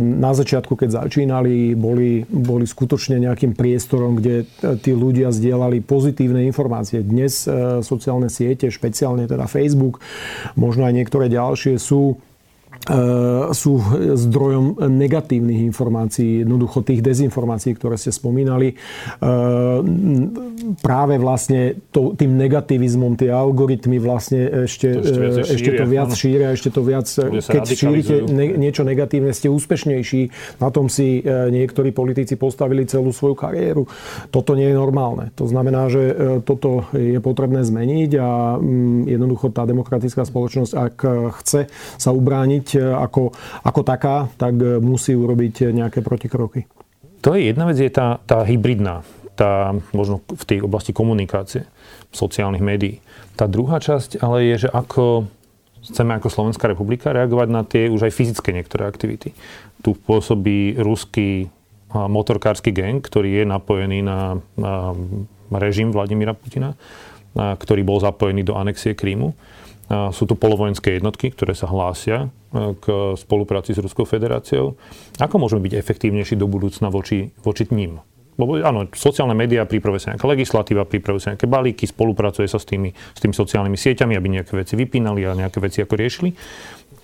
na 0.00 0.32
začiatku, 0.32 0.76
keď 0.78 1.04
začínali, 1.04 1.76
boli, 1.76 2.24
boli 2.24 2.64
skutočne 2.64 3.20
nejakým 3.22 3.56
priestorom, 3.56 4.18
kde 4.18 4.48
tí 4.80 4.92
ľudia 4.92 5.32
zdieľali 5.34 5.84
pozitívne 5.84 6.44
informácie. 6.48 7.04
Dnes 7.04 7.43
sociálne 7.84 8.28
siete, 8.32 8.72
špeciálne 8.72 9.28
teda 9.28 9.44
Facebook, 9.46 10.00
možno 10.56 10.84
aj 10.88 10.94
niektoré 10.94 11.28
ďalšie 11.28 11.78
sú 11.78 12.18
sú 13.54 13.72
zdrojom 14.12 14.76
negatívnych 14.76 15.64
informácií, 15.72 16.44
jednoducho 16.44 16.84
tých 16.84 17.00
dezinformácií, 17.00 17.72
ktoré 17.80 17.96
ste 17.96 18.12
spomínali. 18.12 18.72
E, 18.72 18.76
práve 20.84 21.16
vlastne 21.16 21.80
to, 21.88 22.12
tým 22.12 22.36
negativizmom 22.36 23.16
tie 23.16 23.32
algoritmy 23.32 23.96
vlastne 23.96 24.68
ešte 24.68 25.00
to, 25.00 25.48
ešte, 25.48 25.70
e, 25.72 25.78
to 25.80 25.84
viac 25.88 26.10
šíria, 26.12 26.52
ešte 26.52 26.68
to 26.68 26.84
viac, 26.84 27.08
keď 27.40 27.62
šírite 27.64 28.14
ne, 28.28 28.52
niečo 28.60 28.84
negatívne, 28.84 29.32
ste 29.32 29.48
úspešnejší. 29.48 30.22
Na 30.60 30.68
tom 30.68 30.92
si 30.92 31.24
niektorí 31.24 31.96
politici 31.96 32.36
postavili 32.36 32.84
celú 32.84 33.16
svoju 33.16 33.32
kariéru. 33.32 33.88
Toto 34.28 34.52
nie 34.52 34.68
je 34.68 34.76
normálne. 34.76 35.32
To 35.40 35.48
znamená, 35.48 35.88
že 35.88 36.02
toto 36.44 36.84
je 36.92 37.16
potrebné 37.24 37.64
zmeniť 37.64 38.10
a 38.20 38.60
mm, 38.60 39.08
jednoducho 39.08 39.48
tá 39.56 39.64
demokratická 39.64 40.28
spoločnosť, 40.28 40.72
ak 40.76 40.96
chce 41.40 41.60
sa 41.96 42.10
ubrániť 42.12 42.73
ako, 42.78 43.34
ako 43.62 43.80
taká, 43.86 44.28
tak 44.38 44.58
musí 44.82 45.14
urobiť 45.14 45.70
nejaké 45.70 46.02
protikroky. 46.02 46.66
To 47.24 47.32
je 47.32 47.48
jedna 47.48 47.64
vec, 47.70 47.80
je 47.80 47.88
tá, 47.88 48.20
tá 48.28 48.44
hybridná, 48.44 49.00
tá 49.32 49.72
možno 49.96 50.20
v 50.28 50.44
tej 50.44 50.58
oblasti 50.60 50.92
komunikácie, 50.92 51.64
sociálnych 52.12 52.60
médií. 52.60 53.00
Tá 53.34 53.48
druhá 53.48 53.80
časť 53.80 54.20
ale 54.20 54.46
je, 54.54 54.66
že 54.66 54.70
ako 54.70 55.26
chceme 55.84 56.16
ako 56.16 56.28
Slovenská 56.32 56.64
republika 56.68 57.12
reagovať 57.12 57.48
na 57.52 57.62
tie 57.64 57.92
už 57.92 58.08
aj 58.08 58.16
fyzické 58.16 58.56
niektoré 58.56 58.88
aktivity. 58.88 59.36
Tu 59.84 59.90
pôsobí 59.92 60.80
ruský 60.80 61.52
motorkársky 61.92 62.72
gang, 62.72 63.04
ktorý 63.04 63.42
je 63.42 63.44
napojený 63.44 64.00
na, 64.00 64.40
na 64.56 64.96
režim 65.60 65.92
Vladimíra 65.92 66.32
Putina, 66.32 66.74
ktorý 67.36 67.84
bol 67.84 68.00
zapojený 68.00 68.42
do 68.48 68.56
anexie 68.56 68.96
Krímu. 68.96 69.36
Sú 69.86 70.24
to 70.24 70.32
polovojenské 70.32 70.96
jednotky, 70.96 71.28
ktoré 71.28 71.52
sa 71.52 71.68
hlásia 71.68 72.32
e, 72.52 72.72
k 72.80 73.12
spolupráci 73.20 73.76
s 73.76 73.82
Ruskou 73.84 74.08
federáciou. 74.08 74.80
Ako 75.20 75.36
môžeme 75.36 75.60
byť 75.60 75.76
efektívnejší 75.76 76.40
do 76.40 76.48
budúcna 76.48 76.88
voči, 76.88 77.36
voči 77.44 77.68
ním? 77.68 78.00
Lebo 78.40 78.58
áno, 78.64 78.88
sociálne 78.96 79.36
médiá 79.36 79.62
pripravuje 79.68 80.02
sa 80.02 80.16
nejaká 80.16 80.26
legislatíva, 80.26 80.88
pripravuje 80.88 81.22
sa 81.22 81.30
nejaké 81.36 81.46
balíky, 81.46 81.84
spolupracuje 81.86 82.48
sa 82.48 82.58
s 82.58 82.66
tými, 82.66 82.90
s 82.90 83.20
tými 83.20 83.36
sociálnymi 83.36 83.78
sieťami, 83.78 84.16
aby 84.16 84.28
nejaké 84.40 84.56
veci 84.56 84.74
vypínali 84.74 85.22
a 85.28 85.38
nejaké 85.38 85.60
veci 85.62 85.84
ako 85.84 85.94
riešili. 85.94 86.30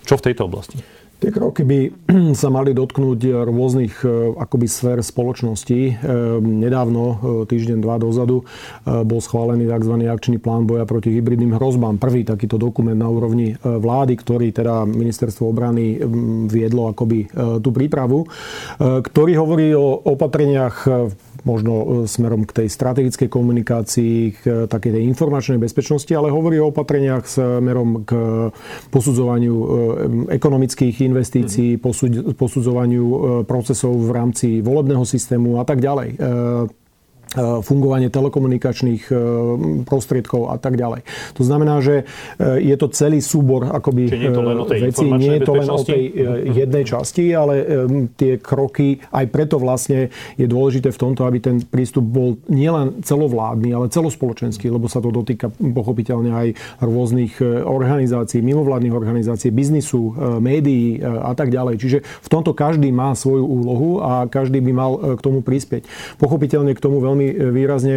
Čo 0.01 0.17
v 0.17 0.25
tejto 0.27 0.49
oblasti? 0.49 0.81
Tie 1.21 1.29
kroky 1.29 1.61
by 1.61 1.79
sa 2.41 2.49
mali 2.49 2.73
dotknúť 2.73 3.45
rôznych 3.45 4.01
e, 4.01 4.33
akoby 4.41 4.65
sfér 4.65 5.05
spoločnosti. 5.05 5.79
E, 5.85 5.93
nedávno, 6.41 7.03
e, 7.05 7.15
týždeň, 7.45 7.77
dva 7.77 8.01
dozadu, 8.01 8.41
bol 8.81 9.21
schválený 9.21 9.69
tzv. 9.69 10.01
akčný 10.09 10.41
plán 10.41 10.65
boja 10.65 10.89
proti 10.89 11.13
hybridným 11.13 11.61
hrozbám. 11.61 12.01
Prvý 12.01 12.25
takýto 12.25 12.57
dokument 12.57 12.97
na 12.97 13.05
úrovni 13.05 13.53
vlády, 13.61 14.17
ktorý 14.17 14.49
teda 14.49 14.89
ministerstvo 14.89 15.53
obrany 15.53 16.01
viedlo 16.49 16.89
akoby 16.89 17.29
tú 17.61 17.69
prípravu, 17.69 18.25
ktorý 18.81 19.31
hovorí 19.37 19.75
o 19.77 20.01
opatreniach 20.01 20.89
možno 21.43 21.73
e, 21.73 21.85
smerom 22.07 22.45
k 22.45 22.63
tej 22.63 22.67
strategickej 22.69 23.29
komunikácii, 23.29 24.17
k 24.37 24.41
e, 24.45 24.51
takej 24.69 24.91
tej 24.97 25.03
informačnej 25.09 25.59
bezpečnosti, 25.61 26.11
ale 26.13 26.33
hovorí 26.33 26.61
o 26.61 26.69
opatreniach 26.69 27.25
smerom 27.25 28.05
k 28.05 28.11
posudzovaniu 28.89 29.55
e, 29.55 29.65
ekonomických 30.37 31.07
investícií, 31.07 31.77
mhm. 31.77 32.37
posudzovaniu 32.37 33.05
procesov 33.45 33.93
v 33.95 34.11
rámci 34.11 34.47
volebného 34.61 35.05
systému 35.05 35.61
a 35.61 35.65
tak 35.65 35.81
ďalej. 35.81 36.17
E, 37.31 37.63
fungovanie 37.63 38.11
telekomunikačných 38.11 39.07
e, 39.07 39.15
prostriedkov 39.87 40.51
a 40.51 40.59
tak 40.59 40.75
ďalej. 40.75 41.07
To 41.39 41.47
znamená, 41.47 41.79
že 41.79 42.03
e, 42.35 42.59
je 42.59 42.75
to 42.75 42.91
celý 42.91 43.23
súbor 43.23 43.71
akoby 43.71 44.11
nie 44.11 44.27
je 44.27 44.35
to 44.35 44.43
len 44.43 44.57
o 44.59 44.65
tej 44.67 44.79
vecí, 44.91 45.05
nie 45.07 45.33
je 45.39 45.41
to 45.47 45.53
len 45.55 45.69
o 45.71 45.79
tej 45.79 46.01
jednej 46.51 46.83
časti, 46.83 47.31
ale 47.31 47.63
tie 48.19 48.35
kroky, 48.35 48.99
aj 49.15 49.25
preto 49.31 49.55
vlastne 49.63 50.11
je 50.35 50.43
dôležité 50.43 50.91
v 50.91 50.99
tomto, 50.99 51.23
aby 51.23 51.39
ten 51.39 51.63
prístup 51.63 52.03
bol 52.03 52.35
nielen 52.51 52.99
celovládny, 52.99 53.71
ale 53.71 53.87
celospoločenský, 53.87 54.67
lebo 54.67 54.91
sa 54.91 54.99
to 54.99 55.07
dotýka 55.07 55.55
pochopiteľne 55.55 56.35
aj 56.35 56.47
rôznych 56.83 57.39
organizácií, 57.63 58.43
mimovládnych 58.43 58.91
organizácií, 58.91 59.55
biznisu, 59.55 60.11
médií 60.43 60.99
a 60.99 61.31
tak 61.31 61.47
ďalej. 61.47 61.79
Čiže 61.79 61.97
v 62.03 62.27
tomto 62.27 62.51
každý 62.51 62.91
má 62.91 63.15
svoju 63.15 63.45
úlohu 63.47 64.03
a 64.03 64.27
každý 64.27 64.59
by 64.59 64.71
mal 64.75 64.91
k 65.15 65.21
tomu 65.23 65.39
prispieť. 65.39 65.87
Pochopiteľne 66.19 66.75
k 66.75 66.83
tomu 66.83 66.99
veľmi 66.99 67.20
veľmi 67.29 67.53
výrazne 67.53 67.95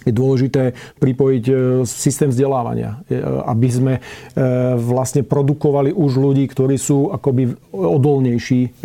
je 0.00 0.12
dôležité 0.16 0.72
pripojiť 0.96 1.44
e, 1.44 1.54
systém 1.84 2.32
vzdelávania, 2.32 3.04
e, 3.04 3.20
aby 3.20 3.68
sme 3.68 3.94
e, 3.96 4.00
vlastne 4.80 5.20
produkovali 5.20 5.92
už 5.92 6.12
ľudí, 6.16 6.48
ktorí 6.48 6.80
sú 6.80 7.12
akoby 7.12 7.52
odolnejší 7.76 8.80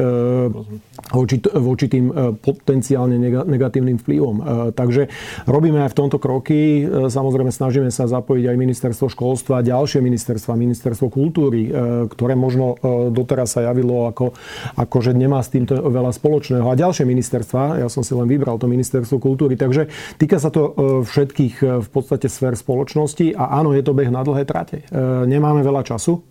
voči, 1.14 1.86
tým 1.86 2.10
potenciálne 2.42 3.18
negatívnym 3.46 4.02
vplyvom. 4.02 4.36
Takže 4.74 5.08
robíme 5.46 5.86
aj 5.86 5.94
v 5.94 5.98
tomto 5.98 6.18
kroky. 6.18 6.86
Samozrejme 6.90 7.54
snažíme 7.54 7.90
sa 7.94 8.10
zapojiť 8.10 8.46
aj 8.50 8.58
ministerstvo 8.58 9.06
školstva, 9.14 9.62
ďalšie 9.62 10.02
ministerstva, 10.02 10.58
ministerstvo 10.58 11.08
kultúry, 11.14 11.70
ktoré 12.10 12.34
možno 12.34 12.80
doteraz 13.14 13.54
sa 13.54 13.70
javilo 13.70 14.10
ako, 14.10 14.34
ako 14.76 14.98
že 15.02 15.12
nemá 15.14 15.46
s 15.46 15.54
týmto 15.54 15.78
veľa 15.78 16.10
spoločného. 16.10 16.66
A 16.66 16.80
ďalšie 16.80 17.06
ministerstva, 17.06 17.86
ja 17.86 17.88
som 17.92 18.02
si 18.02 18.18
len 18.18 18.26
vybral 18.26 18.58
to 18.58 18.66
ministerstvo 18.66 19.22
kultúry. 19.22 19.54
Takže 19.54 19.88
týka 20.18 20.42
sa 20.42 20.50
to 20.50 20.74
všetkých 21.06 21.56
e, 21.62 21.66
v 21.82 21.90
podstate 21.90 22.28
sfér 22.28 22.58
spoločnosti 22.58 23.36
a 23.38 23.60
áno, 23.60 23.72
je 23.72 23.84
to 23.86 23.96
beh 23.96 24.10
na 24.10 24.26
dlhé 24.26 24.44
trate. 24.48 24.84
E, 24.84 24.86
nemáme 25.26 25.62
veľa 25.62 25.86
času, 25.86 26.20
e, 26.20 26.22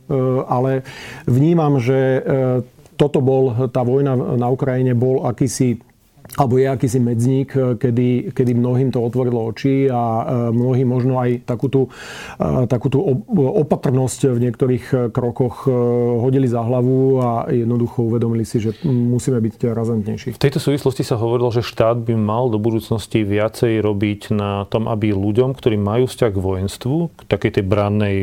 ale 0.45 0.87
vnímam, 1.25 1.79
že 1.79 2.23
toto 2.95 3.21
bol, 3.21 3.71
tá 3.71 3.83
vojna 3.83 4.15
na 4.17 4.49
Ukrajine 4.51 4.95
bol 4.95 5.27
akýsi 5.27 5.79
alebo 6.35 6.59
je 6.59 6.67
akýsi 6.67 6.99
medzník, 6.99 7.55
eh, 7.55 7.63
kedy, 7.77 8.35
kedy 8.35 8.53
mnohým 8.57 8.89
to 8.91 8.99
otvorilo 9.05 9.45
oči 9.45 9.87
a 9.93 10.03
eh, 10.03 10.25
mnohí 10.51 10.83
možno 10.83 11.21
aj 11.21 11.45
takú 11.45 11.69
tú, 11.69 11.83
eh, 12.41 12.65
takú 12.67 12.89
tú 12.89 13.05
opatrnosť 13.35 14.35
v 14.35 14.39
niektorých 14.49 14.85
krokoch 15.13 15.67
hodili 16.21 16.49
za 16.49 16.65
hlavu 16.65 17.21
a 17.21 17.31
jednoducho 17.51 18.07
uvedomili 18.09 18.47
si, 18.47 18.61
že 18.61 18.77
musíme 18.87 19.39
byť 19.41 19.55
razantnejší. 19.75 20.29
V 20.35 20.43
tejto 20.43 20.61
súvislosti 20.63 21.05
sa 21.07 21.21
hovorilo, 21.21 21.53
že 21.53 21.65
štát 21.65 22.01
by 22.01 22.15
mal 22.17 22.49
do 22.49 22.59
budúcnosti 22.59 23.23
viacej 23.23 23.85
robiť 23.85 24.35
na 24.35 24.65
tom, 24.69 24.89
aby 24.89 25.13
ľuďom, 25.13 25.55
ktorí 25.57 25.77
majú 25.77 26.09
vzťah 26.09 26.31
k 26.33 26.39
vojenstvu, 26.39 26.97
k 27.15 27.21
takej 27.29 27.61
tej 27.61 27.65
brannej 27.65 28.17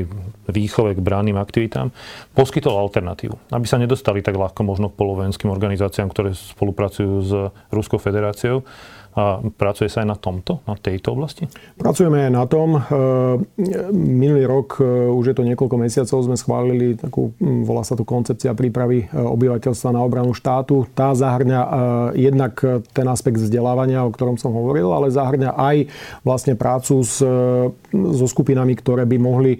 výchove, 0.51 0.97
k 0.97 1.01
branným 1.01 1.39
aktivitám, 1.39 1.93
poskytol 2.35 2.75
alternatívu. 2.77 3.51
Aby 3.53 3.65
sa 3.65 3.79
nedostali 3.79 4.19
tak 4.19 4.35
ľahko 4.35 4.61
možno 4.67 4.91
k 4.91 4.97
polovojenským 4.99 5.49
organizáciám, 5.49 6.11
ktoré 6.11 6.35
spolupracujú 6.35 7.11
s 7.23 7.31
Ruskou 7.71 7.90
Ruskou 7.91 7.99
federáciou. 7.99 8.63
A 9.11 9.43
pracuje 9.43 9.91
sa 9.91 9.99
aj 9.99 10.07
na 10.07 10.15
tomto, 10.15 10.63
na 10.63 10.79
tejto 10.79 11.11
oblasti? 11.11 11.43
Pracujeme 11.75 12.23
aj 12.23 12.31
na 12.31 12.47
tom. 12.47 12.79
E, 12.79 12.81
minulý 13.91 14.47
rok, 14.47 14.79
e, 14.79 14.87
už 14.87 15.25
je 15.27 15.35
to 15.35 15.43
niekoľko 15.43 15.75
mesiacov, 15.75 16.31
sme 16.31 16.39
schválili 16.39 16.95
takú, 16.95 17.35
volá 17.67 17.83
sa 17.83 17.99
tu 17.99 18.07
koncepcia 18.07 18.55
prípravy 18.55 19.03
e, 19.03 19.05
obyvateľstva 19.11 19.91
na 19.91 19.99
obranu 19.99 20.31
štátu. 20.31 20.87
Tá 20.95 21.11
zahrňa 21.11 21.59
jednak 22.15 22.55
ten 22.95 23.07
aspekt 23.11 23.43
vzdelávania, 23.43 24.07
o 24.07 24.15
ktorom 24.15 24.39
som 24.39 24.55
hovoril, 24.55 24.87
ale 24.95 25.11
zahrňa 25.11 25.59
aj 25.59 25.91
vlastne 26.23 26.55
prácu 26.55 27.03
s, 27.03 27.19
so 27.91 28.25
skupinami, 28.25 28.73
ktoré 28.75 29.05
by 29.05 29.17
mohli, 29.19 29.59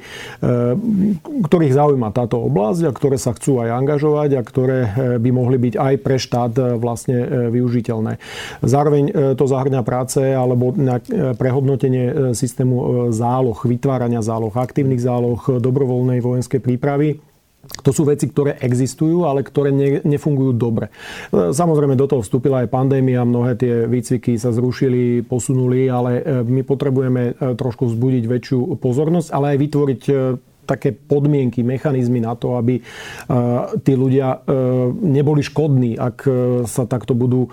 ktorých 1.46 1.74
zaujíma 1.76 2.16
táto 2.16 2.40
oblasť 2.42 2.82
a 2.88 2.96
ktoré 2.96 3.18
sa 3.20 3.36
chcú 3.36 3.62
aj 3.62 3.70
angažovať 3.76 4.30
a 4.40 4.42
ktoré 4.42 4.80
by 5.20 5.30
mohli 5.30 5.58
byť 5.60 5.74
aj 5.78 5.94
pre 6.02 6.18
štát 6.18 6.54
vlastne 6.80 7.50
využiteľné. 7.52 8.18
Zároveň 8.64 9.36
to 9.36 9.46
zahrňa 9.46 9.82
práce 9.84 10.22
alebo 10.22 10.72
na 10.76 11.04
e, 11.04 11.36
prehodnotenie 11.36 12.06
e, 12.08 12.14
systému 12.32 12.76
e, 12.76 12.86
záloh, 13.12 13.58
vytvárania 13.60 14.24
záloh, 14.24 14.52
aktívnych 14.56 15.04
záloh, 15.04 15.40
dobrovoľnej 15.60 16.24
vojenskej 16.24 16.64
prípravy. 16.64 17.31
To 17.82 17.96
sú 17.96 18.04
veci, 18.04 18.28
ktoré 18.28 18.60
existujú, 18.60 19.26
ale 19.26 19.48
ktoré 19.48 19.72
ne, 19.72 20.04
nefungujú 20.04 20.52
dobre. 20.54 20.92
Samozrejme, 21.32 21.96
do 21.96 22.06
toho 22.06 22.22
vstúpila 22.22 22.62
aj 22.62 22.70
pandémia, 22.70 23.24
mnohé 23.24 23.58
tie 23.58 23.74
výcviky 23.88 24.36
sa 24.36 24.52
zrušili, 24.52 25.24
posunuli, 25.24 25.88
ale 25.88 26.44
my 26.44 26.62
potrebujeme 26.68 27.34
trošku 27.56 27.88
vzbudiť 27.90 28.24
väčšiu 28.28 28.60
pozornosť, 28.78 29.30
ale 29.34 29.56
aj 29.56 29.58
vytvoriť 29.64 30.02
také 30.72 30.96
podmienky, 30.96 31.68
mechanizmy 31.68 32.24
na 32.24 32.40
to, 32.40 32.56
aby 32.56 32.80
e, 32.80 32.82
tí 33.84 33.92
ľudia 33.92 34.40
e, 34.40 34.56
neboli 34.96 35.44
škodní, 35.44 36.00
ak 36.00 36.18
e, 36.24 36.32
sa 36.64 36.88
takto 36.88 37.12
budú 37.12 37.52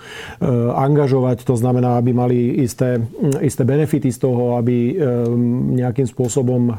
angažovať. 0.68 1.42
To 1.48 1.56
znamená, 1.56 1.98
aby 1.98 2.12
mali 2.12 2.62
isté, 2.62 3.00
isté 3.40 3.64
benefity 3.64 4.12
z 4.12 4.18
toho, 4.20 4.60
aby 4.60 5.00
nejakým 5.74 6.04
spôsobom 6.04 6.70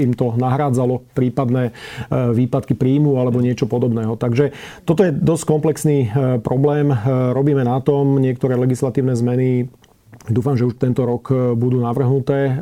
im 0.00 0.12
to 0.16 0.32
nahrádzalo 0.34 1.04
prípadné 1.12 1.76
výpadky 2.10 2.72
príjmu 2.74 3.20
alebo 3.20 3.44
niečo 3.44 3.68
podobného. 3.68 4.16
Takže 4.16 4.56
toto 4.88 5.04
je 5.04 5.12
dosť 5.12 5.44
komplexný 5.44 5.98
problém. 6.40 6.90
Robíme 7.36 7.62
na 7.62 7.78
tom 7.84 8.16
niektoré 8.16 8.56
legislatívne 8.56 9.12
zmeny 9.12 9.68
Dúfam, 10.26 10.58
že 10.58 10.66
už 10.66 10.74
tento 10.78 11.06
rok 11.06 11.30
e, 11.30 11.54
budú 11.54 11.78
navrhnuté. 11.78 12.38
E, 12.50 12.52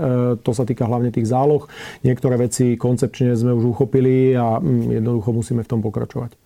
to 0.41 0.53
sa 0.53 0.69
týka 0.69 0.85
hlavne 0.85 1.09
tých 1.09 1.29
záloh. 1.29 1.65
Niektoré 2.05 2.37
veci 2.37 2.77
koncepčne 2.77 3.33
sme 3.33 3.57
už 3.57 3.73
uchopili 3.73 4.37
a 4.37 4.61
mm, 4.61 5.01
jednoducho 5.01 5.31
musíme 5.33 5.65
v 5.65 5.71
tom 5.71 5.81
pokračovať. 5.81 6.37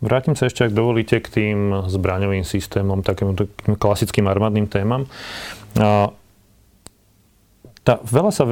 Vrátim 0.00 0.32
sa 0.32 0.48
ešte, 0.48 0.64
ak 0.64 0.72
dovolíte, 0.72 1.20
k 1.20 1.28
tým 1.28 1.58
zbraňovým 1.86 2.42
systémom, 2.42 3.04
takým 3.04 3.36
klasickým 3.76 4.24
armádnym 4.32 4.64
témam. 4.64 5.04
Tá, 7.80 7.94
veľa, 8.00 8.32
sa, 8.32 8.48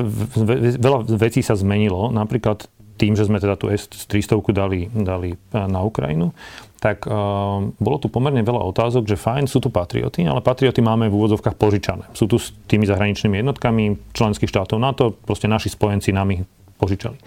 veľa 0.77 1.09
vecí 1.17 1.41
sa 1.41 1.57
zmenilo, 1.57 2.13
napríklad 2.13 2.69
tým, 2.99 3.15
že 3.15 3.31
sme 3.31 3.39
teda 3.39 3.55
tú 3.55 3.71
S-300 3.71 4.43
dali, 4.51 4.91
dali 4.91 5.31
e, 5.33 5.39
na 5.55 5.81
Ukrajinu, 5.87 6.35
tak 6.79 7.11
uh, 7.11 7.59
bolo 7.75 7.99
tu 7.99 8.07
pomerne 8.07 8.39
veľa 8.39 8.63
otázok, 8.71 9.11
že 9.11 9.19
fajn, 9.19 9.51
sú 9.51 9.59
tu 9.59 9.67
patrioty, 9.67 10.23
ale 10.31 10.39
patrioty 10.39 10.79
máme 10.79 11.11
v 11.11 11.17
úvodzovkách 11.19 11.59
požičané. 11.59 12.07
Sú 12.15 12.31
tu 12.31 12.39
s 12.39 12.55
tými 12.71 12.87
zahraničnými 12.87 13.43
jednotkami 13.43 14.15
členských 14.15 14.47
štátov 14.47 14.79
NATO, 14.79 15.11
proste 15.11 15.51
naši 15.51 15.75
spojenci 15.75 16.15
nám 16.15 16.39
ich 16.39 16.47
požičali. 16.79 17.19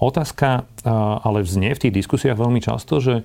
Otázka 0.00 0.64
uh, 0.64 1.20
ale 1.20 1.44
vznie 1.44 1.76
v 1.76 1.82
tých 1.88 1.96
diskusiách 2.00 2.40
veľmi 2.40 2.64
často, 2.64 3.04
že 3.04 3.20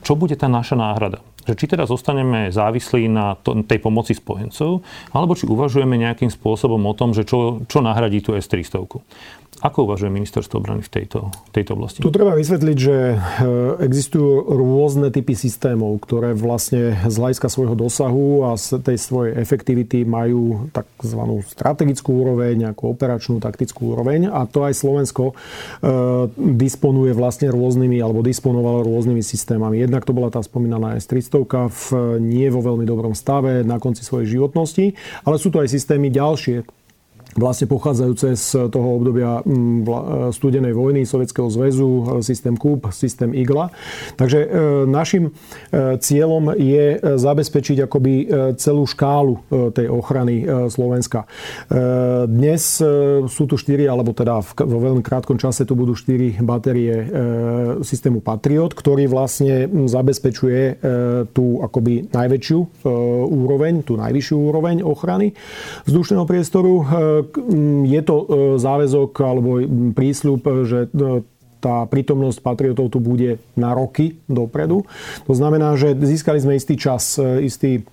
čo 0.00 0.16
bude 0.16 0.40
tá 0.40 0.48
naša 0.48 0.80
náhrada? 0.80 1.20
Že 1.42 1.54
či 1.58 1.66
teda 1.66 1.84
zostaneme 1.90 2.54
závislí 2.54 3.10
na 3.10 3.34
tej 3.42 3.78
pomoci 3.82 4.14
spojencov, 4.14 4.82
alebo 5.10 5.32
či 5.34 5.50
uvažujeme 5.50 5.98
nejakým 5.98 6.30
spôsobom 6.30 6.78
o 6.86 6.94
tom, 6.94 7.10
že 7.12 7.26
čo, 7.26 7.62
čo 7.66 7.82
nahradí 7.82 8.22
tú 8.22 8.38
S-300. 8.38 8.78
Ako 9.62 9.86
uvažuje 9.86 10.10
ministerstvo 10.10 10.58
obrany 10.58 10.82
v 10.82 10.90
tejto, 10.90 11.30
tejto 11.54 11.78
oblasti? 11.78 12.02
Tu 12.02 12.10
treba 12.10 12.34
vysvetliť, 12.34 12.76
že 12.82 12.96
e, 13.14 13.16
existujú 13.84 14.58
rôzne 14.58 15.14
typy 15.14 15.38
systémov, 15.38 16.02
ktoré 16.02 16.34
vlastne 16.34 16.98
z 17.06 17.14
hľadiska 17.14 17.46
svojho 17.46 17.78
dosahu 17.78 18.48
a 18.48 18.58
z 18.58 18.82
tej 18.82 18.98
svojej 18.98 19.38
efektivity 19.38 20.02
majú 20.02 20.66
tzv. 20.74 21.20
strategickú 21.46 22.10
úroveň, 22.10 22.66
nejakú 22.66 22.90
operačnú, 22.90 23.38
taktickú 23.38 23.94
úroveň. 23.94 24.34
A 24.34 24.50
to 24.50 24.66
aj 24.66 24.74
Slovensko 24.74 25.30
e, 25.30 25.34
disponuje 26.58 27.14
vlastne 27.14 27.46
rôznymi, 27.54 28.02
alebo 28.02 28.18
disponovalo 28.26 28.82
rôznymi 28.82 29.22
systémami. 29.22 29.78
Jednak 29.78 30.02
to 30.02 30.10
bola 30.10 30.34
tá 30.34 30.42
spomínaná 30.42 30.98
S-300 30.98 31.31
v 31.68 31.80
nie 32.20 32.46
vo 32.52 32.60
veľmi 32.60 32.84
dobrom 32.84 33.16
stave 33.16 33.64
na 33.64 33.80
konci 33.80 34.04
svojej 34.04 34.36
životnosti, 34.36 34.92
ale 35.24 35.40
sú 35.40 35.48
to 35.48 35.64
aj 35.64 35.72
systémy 35.72 36.12
ďalšie, 36.12 36.68
vlastne 37.36 37.66
pochádzajúce 37.68 38.28
z 38.36 38.48
toho 38.68 38.88
obdobia 39.00 39.40
mm, 39.40 40.32
studenej 40.32 40.72
vojny 40.76 41.08
Sovietskeho 41.08 41.48
zväzu, 41.48 42.20
systém 42.20 42.56
KUB, 42.56 42.92
systém 42.92 43.32
IGLA. 43.32 43.72
Takže 44.16 44.38
e, 44.44 44.48
našim 44.88 45.28
e, 45.28 45.30
cieľom 45.98 46.56
je 46.56 47.00
zabezpečiť 47.00 47.88
akoby 47.88 48.14
e, 48.14 48.24
celú 48.56 48.84
škálu 48.84 49.44
tej 49.72 49.88
ochrany 49.88 50.44
Slovenska. 50.68 51.24
Dnes 52.28 52.62
sú 53.28 53.42
tu 53.48 53.54
štyri, 53.56 53.86
alebo 53.86 54.12
teda 54.12 54.40
vo 54.42 54.78
veľmi 54.80 55.00
krátkom 55.04 55.38
čase 55.38 55.64
tu 55.64 55.78
budú 55.78 55.96
štyri 55.96 56.36
batérie 56.40 57.08
systému 57.84 58.20
Patriot, 58.20 58.72
ktorý 58.74 59.08
vlastne 59.08 59.68
zabezpečuje 59.68 60.82
tú 61.32 61.62
akoby 61.62 62.10
najväčšiu 62.10 62.58
úroveň, 63.28 63.82
tú 63.86 63.96
najvyššiu 63.98 64.36
úroveň 64.36 64.76
ochrany 64.84 65.32
vzdušného 65.88 66.24
priestoru 66.26 66.72
je 67.86 68.00
to 68.02 68.16
e, 68.16 68.24
záväzok 68.58 69.12
alebo 69.22 69.50
prísľub, 69.94 70.40
že 70.66 70.78
e, 70.86 71.22
tá 71.62 71.86
prítomnosť 71.86 72.42
patriotov 72.42 72.90
tu 72.90 72.98
bude 72.98 73.38
na 73.54 73.70
roky 73.70 74.18
dopredu. 74.26 74.82
To 75.30 75.32
znamená, 75.32 75.78
že 75.78 75.94
získali 75.94 76.42
sme 76.42 76.58
istý 76.58 76.74
čas, 76.74 77.16
e, 77.22 77.46
istý 77.46 77.86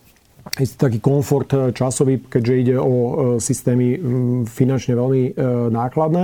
istý 0.58 0.76
taký 0.90 1.00
komfort 1.04 1.50
eh, 1.54 1.70
časový, 1.70 2.26
keďže 2.26 2.54
ide 2.58 2.76
o 2.82 2.94
eh, 2.94 3.14
systémy 3.38 4.02
finančne 4.50 4.98
veľmi 4.98 5.24
eh, 5.30 5.32
nákladné. 5.70 6.24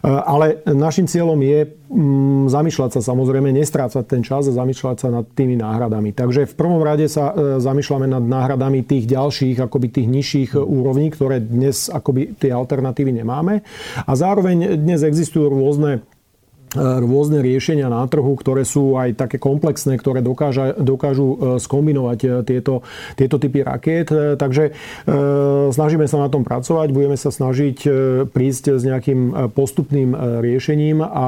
Ale 0.00 0.64
našim 0.64 1.04
cieľom 1.04 1.36
je 1.42 1.66
mm, 1.66 2.48
zamýšľať 2.48 2.90
sa 2.96 3.00
samozrejme, 3.12 3.52
nestrácať 3.52 4.04
ten 4.06 4.22
čas 4.24 4.48
a 4.48 4.56
zamýšľať 4.56 4.96
sa 4.96 5.08
nad 5.12 5.26
tými 5.28 5.60
náhradami. 5.60 6.14
Takže 6.16 6.48
v 6.48 6.54
prvom 6.54 6.80
rade 6.80 7.04
sa 7.10 7.32
zamýšľame 7.60 8.08
nad 8.08 8.24
náhradami 8.24 8.86
tých 8.86 9.10
ďalších, 9.10 9.60
akoby 9.60 9.86
tých 9.92 10.08
nižších 10.08 10.50
úrovní, 10.56 11.12
ktoré 11.12 11.42
dnes 11.42 11.92
akoby 11.92 12.38
tie 12.38 12.54
alternatívy 12.54 13.20
nemáme. 13.20 13.60
A 14.06 14.12
zároveň 14.16 14.80
dnes 14.80 15.04
existujú 15.04 15.50
rôzne 15.52 16.00
rôzne 16.78 17.42
riešenia 17.42 17.90
na 17.90 18.06
trhu, 18.06 18.30
ktoré 18.38 18.62
sú 18.62 18.94
aj 18.94 19.18
také 19.18 19.42
komplexné, 19.42 19.98
ktoré 19.98 20.22
dokáža, 20.22 20.78
dokážu 20.78 21.34
e, 21.34 21.36
skombinovať 21.58 22.18
e, 22.22 22.28
tieto, 22.46 22.86
tieto 23.18 23.42
typy 23.42 23.66
rakiet. 23.66 24.08
E, 24.14 24.38
takže 24.38 24.72
snažíme 25.70 26.06
sa 26.06 26.22
na 26.22 26.28
tom 26.30 26.46
pracovať, 26.46 26.92
budeme 26.94 27.18
sa 27.18 27.32
snažiť 27.32 27.78
prísť 28.30 28.78
s 28.78 28.82
nejakým 28.86 29.50
postupným 29.54 30.14
riešením 30.42 31.02
a 31.02 31.26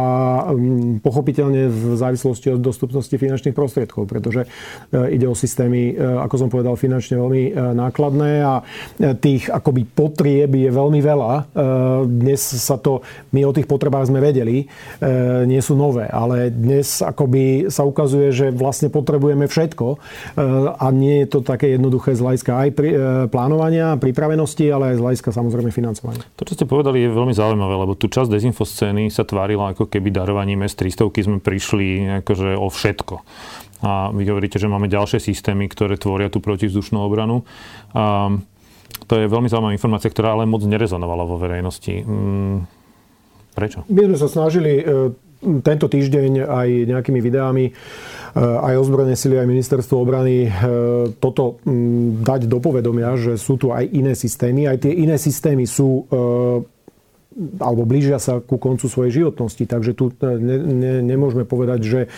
pochopiteľne 1.03 1.69
v 1.71 1.83
závislosti 1.99 2.55
od 2.55 2.61
dostupnosti 2.63 3.13
finančných 3.13 3.57
prostriedkov, 3.57 4.07
pretože 4.07 4.47
ide 4.93 5.27
o 5.27 5.37
systémy, 5.37 5.97
ako 5.97 6.37
som 6.39 6.49
povedal, 6.51 6.79
finančne 6.79 7.19
veľmi 7.19 7.45
nákladné 7.77 8.33
a 8.43 8.55
tých 9.19 9.51
akoby 9.51 9.83
potrieb 9.89 10.51
je 10.53 10.71
veľmi 10.71 11.01
veľa. 11.03 11.33
Dnes 12.07 12.41
sa 12.41 12.77
to, 12.79 13.03
my 13.35 13.47
o 13.47 13.55
tých 13.55 13.69
potrebách 13.69 14.11
sme 14.11 14.23
vedeli, 14.23 14.67
nie 15.49 15.61
sú 15.65 15.75
nové. 15.75 16.07
Ale 16.09 16.53
dnes 16.53 17.01
akoby 17.01 17.69
sa 17.73 17.83
ukazuje, 17.83 18.31
že 18.31 18.47
vlastne 18.53 18.93
potrebujeme 18.93 19.49
všetko 19.49 19.87
e, 19.93 19.97
a 20.77 20.87
nie 20.93 21.25
je 21.25 21.27
to 21.33 21.39
také 21.41 21.75
jednoduché 21.75 22.15
z 22.15 22.21
hľadiska 22.23 22.53
aj 22.53 22.69
pri, 22.73 22.89
e, 22.93 22.99
plánovania, 23.33 23.97
pripravenosti, 23.97 24.69
ale 24.69 24.95
aj 24.95 24.97
z 24.99 25.03
hľadiska 25.03 25.31
samozrejme 25.33 25.71
financovania. 25.73 26.25
To, 26.39 26.45
čo 26.47 26.55
ste 26.55 26.69
povedali, 26.69 27.05
je 27.05 27.11
veľmi 27.11 27.35
zaujímavé, 27.35 27.75
lebo 27.75 27.93
tu 27.99 28.07
časť 28.07 28.29
dezinfoscény 28.31 29.09
sa 29.09 29.27
tvárila, 29.27 29.73
ako 29.73 29.89
keby 29.89 30.13
darovaním 30.13 30.65
S-300 30.67 31.09
sme 31.23 31.39
prišli 31.39 32.21
akože 32.25 32.57
o 32.59 32.69
všetko. 32.69 33.15
A 33.83 34.15
vy 34.15 34.23
hovoríte, 34.31 34.63
že 34.63 34.71
máme 34.71 34.87
ďalšie 34.87 35.19
systémy, 35.19 35.67
ktoré 35.67 35.99
tvoria 35.99 36.31
tú 36.31 36.39
protivzdušnú 36.39 37.03
obranu. 37.03 37.43
A 37.99 38.31
to 39.11 39.19
je 39.19 39.27
veľmi 39.27 39.51
zaujímavá 39.51 39.75
informácia, 39.75 40.13
ktorá 40.13 40.39
ale 40.39 40.47
moc 40.47 40.63
nerezonovala 40.63 41.27
vo 41.27 41.37
verejnosti. 41.37 42.07
Mm, 42.07 42.82
Prečo? 43.53 43.85
My 43.93 44.09
sme 44.09 44.19
sa 44.19 44.29
snažili 44.33 44.81
e, 44.81 44.83
tento 45.61 45.87
týždeň 45.87 46.49
aj 46.49 46.69
nejakými 46.89 47.21
videami 47.21 47.65
e, 47.69 47.73
aj 48.41 48.81
ozbrojené 48.81 49.13
sily, 49.13 49.37
aj 49.37 49.49
ministerstvo 49.49 50.01
obrany 50.01 50.49
e, 50.49 50.51
toto 51.21 51.61
dať 52.25 52.49
do 52.49 52.59
povedomia, 52.65 53.13
že 53.21 53.37
sú 53.37 53.61
tu 53.61 53.69
aj 53.71 53.85
iné 53.93 54.17
systémy. 54.17 54.69
Aj 54.69 54.81
tie 54.81 54.93
iné 54.93 55.21
systémy 55.21 55.69
sú 55.69 56.09
alebo 57.59 57.83
blížia 57.89 58.21
sa 58.21 58.39
ku 58.39 58.61
koncu 58.61 58.87
svojej 58.87 59.23
životnosti. 59.23 59.65
Takže 59.65 59.93
tu 59.97 60.13
e, 60.13 60.27
ne, 60.37 60.57
ne, 60.59 60.93
nemôžeme 61.01 61.49
povedať, 61.49 61.81
že 61.83 62.01
e, 62.05 62.09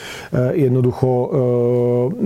jednoducho 0.66 1.08
e, 1.10 1.26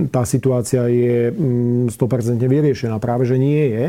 tá 0.09 0.25
situácia 0.25 0.89
je 0.89 1.33
100% 1.33 1.93
mm, 1.95 2.49
vyriešená. 2.49 2.97
Práve, 2.99 3.29
že 3.29 3.37
nie 3.37 3.65
je. 3.71 3.85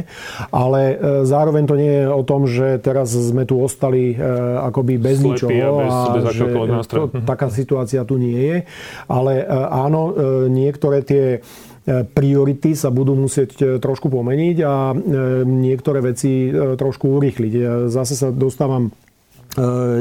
Ale 0.52 0.82
zároveň 1.26 1.64
to 1.66 1.76
nie 1.76 1.94
je 2.04 2.06
o 2.08 2.24
tom, 2.24 2.46
že 2.46 2.80
teraz 2.80 3.12
sme 3.12 3.44
tu 3.44 3.60
ostali 3.60 4.16
akoby 4.60 5.00
bez 5.00 5.20
Slepý 5.20 5.28
ničoho. 5.30 5.50
A, 5.50 5.84
bez, 5.84 5.94
a 5.94 6.14
bez 6.14 6.24
že 6.36 6.46
to, 6.88 7.02
taká 7.24 7.48
situácia 7.52 8.02
tu 8.04 8.20
nie 8.20 8.38
je. 8.38 8.58
Ale 9.08 9.46
áno, 9.70 10.14
niektoré 10.48 11.02
tie 11.06 11.42
priority 11.90 12.78
sa 12.78 12.94
budú 12.94 13.18
musieť 13.18 13.82
trošku 13.82 14.14
pomeniť 14.14 14.58
a 14.62 14.94
niektoré 15.42 16.06
veci 16.06 16.54
trošku 16.54 17.18
urýchliť. 17.18 17.54
Zase 17.90 18.14
sa 18.14 18.30
dostávam 18.30 18.94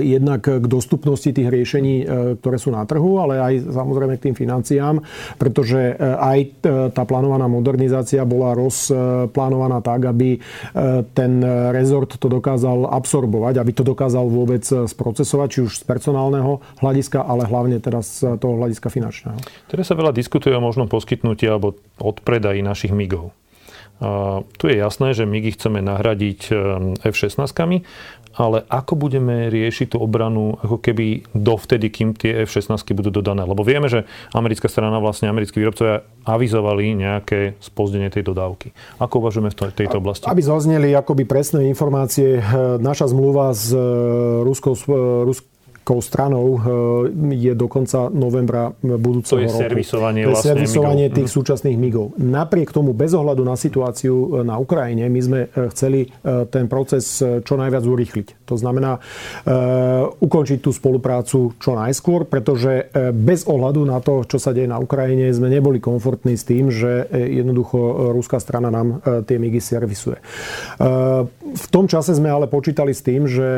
jednak 0.04 0.44
k 0.44 0.64
dostupnosti 0.68 1.32
tých 1.32 1.48
riešení, 1.48 1.94
eh, 2.02 2.06
ktoré 2.36 2.56
sú 2.60 2.68
na 2.68 2.84
trhu, 2.84 3.16
ale 3.16 3.40
aj 3.40 3.54
samozrejme 3.72 4.20
k 4.20 4.30
tým 4.30 4.36
financiám, 4.36 5.00
pretože 5.40 5.94
eh, 5.94 5.98
aj 6.02 6.38
tá 6.92 7.02
plánovaná 7.08 7.48
modernizácia 7.48 8.24
bola 8.28 8.52
rozplánovaná 8.52 9.80
tak, 9.80 10.10
aby 10.10 10.40
ten 11.14 11.32
rezort 11.72 12.10
to 12.18 12.28
dokázal 12.28 12.90
absorbovať, 12.90 13.60
aby 13.60 13.72
to 13.72 13.84
dokázal 13.86 14.26
vôbec 14.28 14.64
sprocesovať, 14.64 15.48
či 15.48 15.60
už 15.64 15.72
z 15.80 15.84
personálneho 15.86 16.60
hľadiska, 16.82 17.22
ale 17.22 17.46
hlavne 17.46 17.78
teraz 17.78 18.20
z 18.20 18.36
toho 18.36 18.58
hľadiska 18.58 18.90
finančného. 18.90 19.38
Teraz 19.70 19.88
sa 19.88 19.94
veľa 19.96 20.12
diskutuje 20.12 20.52
o 20.56 20.62
možnom 20.62 20.90
poskytnutí 20.90 21.46
alebo 21.46 21.78
odpredaji 22.02 22.60
našich 22.60 22.92
MIGov. 22.92 23.32
Tu 24.58 24.64
je 24.70 24.76
jasné, 24.78 25.10
že 25.10 25.26
my 25.26 25.42
ich 25.42 25.58
chceme 25.58 25.82
nahradiť 25.82 26.54
F-16, 27.02 27.50
ale 28.38 28.62
ako 28.70 28.94
budeme 28.94 29.50
riešiť 29.50 29.92
tú 29.92 29.96
obranu 29.98 30.54
ako 30.62 30.78
keby 30.78 31.26
dovtedy, 31.34 31.90
kým 31.90 32.14
tie 32.14 32.46
F-16 32.46 32.86
budú 32.94 33.10
dodané? 33.10 33.42
Lebo 33.42 33.66
vieme, 33.66 33.90
že 33.90 34.06
americká 34.30 34.70
strana, 34.70 35.02
vlastne 35.02 35.26
americkí 35.26 35.58
výrobcovia 35.58 36.06
avizovali 36.22 36.94
nejaké 36.94 37.58
spozdenie 37.58 38.14
tej 38.14 38.22
dodávky. 38.22 38.70
Ako 39.02 39.18
uvažujeme 39.18 39.50
v 39.50 39.74
tejto 39.74 39.98
oblasti? 39.98 40.30
Aby 40.30 40.46
zazneli 40.46 40.94
akoby 40.94 41.26
presné 41.26 41.66
informácie, 41.66 42.38
naša 42.78 43.10
zmluva 43.10 43.50
s 43.50 43.74
Ruskou, 44.46 44.78
Ruskou 45.26 45.47
americkou 45.88 46.04
stranou 46.04 46.46
eh, 46.56 47.44
je 47.48 47.52
do 47.56 47.66
konca 47.68 48.12
novembra 48.12 48.72
budúceho 48.80 49.40
roku. 49.40 49.48
To 49.48 49.48
je 49.48 49.48
roku. 49.48 49.64
servisovanie, 49.64 50.20
to 50.22 50.28
je 50.28 50.32
vlastne 50.36 50.48
servisovanie 50.52 51.06
migov. 51.08 51.16
tých 51.16 51.28
mm. 51.28 51.36
súčasných 51.40 51.78
migov. 51.80 52.06
Napriek 52.20 52.68
tomu, 52.70 52.92
bez 52.92 53.12
ohľadu 53.16 53.42
na 53.44 53.56
situáciu 53.56 54.14
eh, 54.14 54.28
na 54.44 54.60
Ukrajine, 54.60 55.08
my 55.08 55.20
sme 55.24 55.40
eh, 55.48 55.70
chceli 55.72 56.00
ten 56.50 56.68
proces 56.68 57.20
čo 57.20 57.54
najviac 57.56 57.84
urýchliť. 57.84 58.28
To 58.48 58.54
znamená 58.56 59.00
ukončiť 60.18 60.58
tú 60.60 60.70
spoluprácu 60.70 61.56
čo 61.56 61.72
najskôr, 61.76 62.28
pretože 62.28 62.90
bez 63.12 63.44
ohľadu 63.48 63.80
na 63.84 63.98
to, 64.00 64.24
čo 64.24 64.36
sa 64.40 64.52
deje 64.52 64.68
na 64.68 64.80
Ukrajine, 64.80 65.30
sme 65.32 65.48
neboli 65.48 65.80
komfortní 65.80 66.36
s 66.36 66.44
tým, 66.44 66.68
že 66.72 67.06
jednoducho 67.12 68.12
ruská 68.12 68.40
strana 68.40 68.72
nám 68.72 69.00
tie 69.24 69.36
migy 69.40 69.60
servisuje. 69.60 70.20
V 71.48 71.66
tom 71.72 71.88
čase 71.88 72.16
sme 72.16 72.28
ale 72.28 72.48
počítali 72.48 72.92
s 72.92 73.04
tým, 73.04 73.28
že 73.28 73.48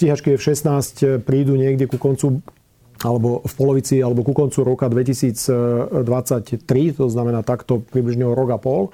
stíhačky 0.00 0.40
F-16 0.40 1.20
prídu 1.28 1.60
niekde 1.60 1.84
ku 1.84 2.00
koncu 2.00 2.40
alebo 3.00 3.40
v 3.40 3.54
polovici, 3.56 3.96
alebo 4.04 4.20
ku 4.20 4.36
koncu 4.36 4.60
roka 4.60 4.84
2023, 4.84 6.60
to 7.00 7.08
znamená 7.08 7.40
takto 7.40 7.80
približne 7.80 8.28
o 8.28 8.36
rok 8.36 8.52
a 8.52 8.58
pol, 8.60 8.92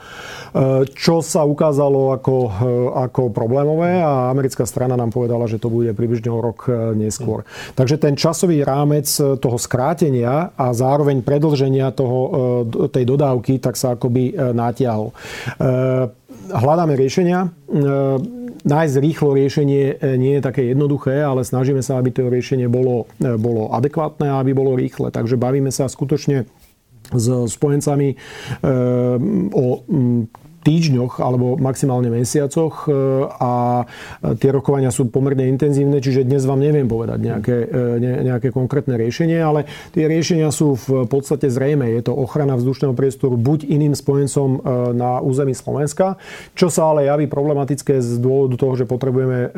čo 0.94 1.26
sa 1.26 1.42
ukázalo 1.42 2.14
ako, 2.14 2.36
ako 2.94 3.34
problémové 3.34 3.98
a 3.98 4.30
americká 4.30 4.62
strana 4.62 4.94
nám 4.94 5.10
povedala, 5.10 5.50
že 5.50 5.58
to 5.58 5.74
bude 5.74 5.90
približne 5.90 6.30
o 6.30 6.38
rok 6.38 6.70
neskôr. 6.94 7.42
Takže 7.74 7.98
ten 7.98 8.14
časový 8.14 8.62
rámec 8.62 9.10
toho 9.42 9.58
skrátenia 9.58 10.54
a 10.54 10.70
zároveň 10.70 11.26
predlženia 11.26 11.90
toho, 11.90 12.18
tej 12.86 13.02
dodávky, 13.10 13.58
tak 13.58 13.74
sa 13.74 13.98
akoby 13.98 14.38
natiahol. 14.54 15.10
Hľadáme 16.46 16.94
riešenia 16.94 17.50
nájsť 18.66 18.94
rýchlo 18.98 19.30
riešenie 19.38 19.82
e, 19.96 20.18
nie 20.18 20.36
je 20.36 20.42
také 20.42 20.74
jednoduché, 20.74 21.22
ale 21.22 21.46
snažíme 21.46 21.80
sa, 21.80 22.02
aby 22.02 22.10
to 22.10 22.26
riešenie 22.26 22.66
bolo, 22.66 23.06
e, 23.22 23.38
bolo 23.38 23.70
adekvátne 23.70 24.26
a 24.26 24.42
aby 24.42 24.52
bolo 24.52 24.74
rýchle. 24.74 25.14
Takže 25.14 25.38
bavíme 25.38 25.70
sa 25.70 25.86
skutočne 25.86 26.50
s 27.14 27.26
spojencami 27.30 28.08
e, 28.12 28.16
o 29.54 29.66
týždňoch 30.66 31.22
alebo 31.22 31.54
maximálne 31.54 32.10
mesiacoch 32.10 32.90
e, 32.90 32.90
a 33.30 33.86
tie 34.42 34.50
rokovania 34.50 34.90
sú 34.90 35.06
pomerne 35.06 35.46
intenzívne, 35.46 36.02
čiže 36.02 36.26
dnes 36.26 36.42
vám 36.42 36.58
neviem 36.58 36.90
povedať 36.90 37.22
nejaké, 37.22 37.56
e, 37.70 38.22
nejaké 38.26 38.50
konkrétne 38.50 38.98
riešenie, 38.98 39.38
ale 39.38 39.70
tie 39.94 40.10
riešenia 40.10 40.50
sú 40.50 40.74
v 40.74 41.06
podstate 41.06 41.46
zrejme. 41.46 41.86
Je 41.94 42.10
to 42.10 42.18
ochrana 42.18 42.58
vzdušného 42.58 42.98
priestoru 42.98 43.38
buď 43.38 43.70
iným 43.70 43.94
spojencom 43.94 44.48
e, 44.50 44.58
na 44.98 45.22
území 45.22 45.54
Slovenska, 45.54 46.18
čo 46.58 46.66
sa 46.66 46.90
ale 46.90 47.06
javí 47.06 47.30
problematické 47.30 48.02
z 48.02 48.18
dôvodu 48.18 48.58
toho, 48.58 48.74
že 48.74 48.90
potrebujeme 48.90 49.54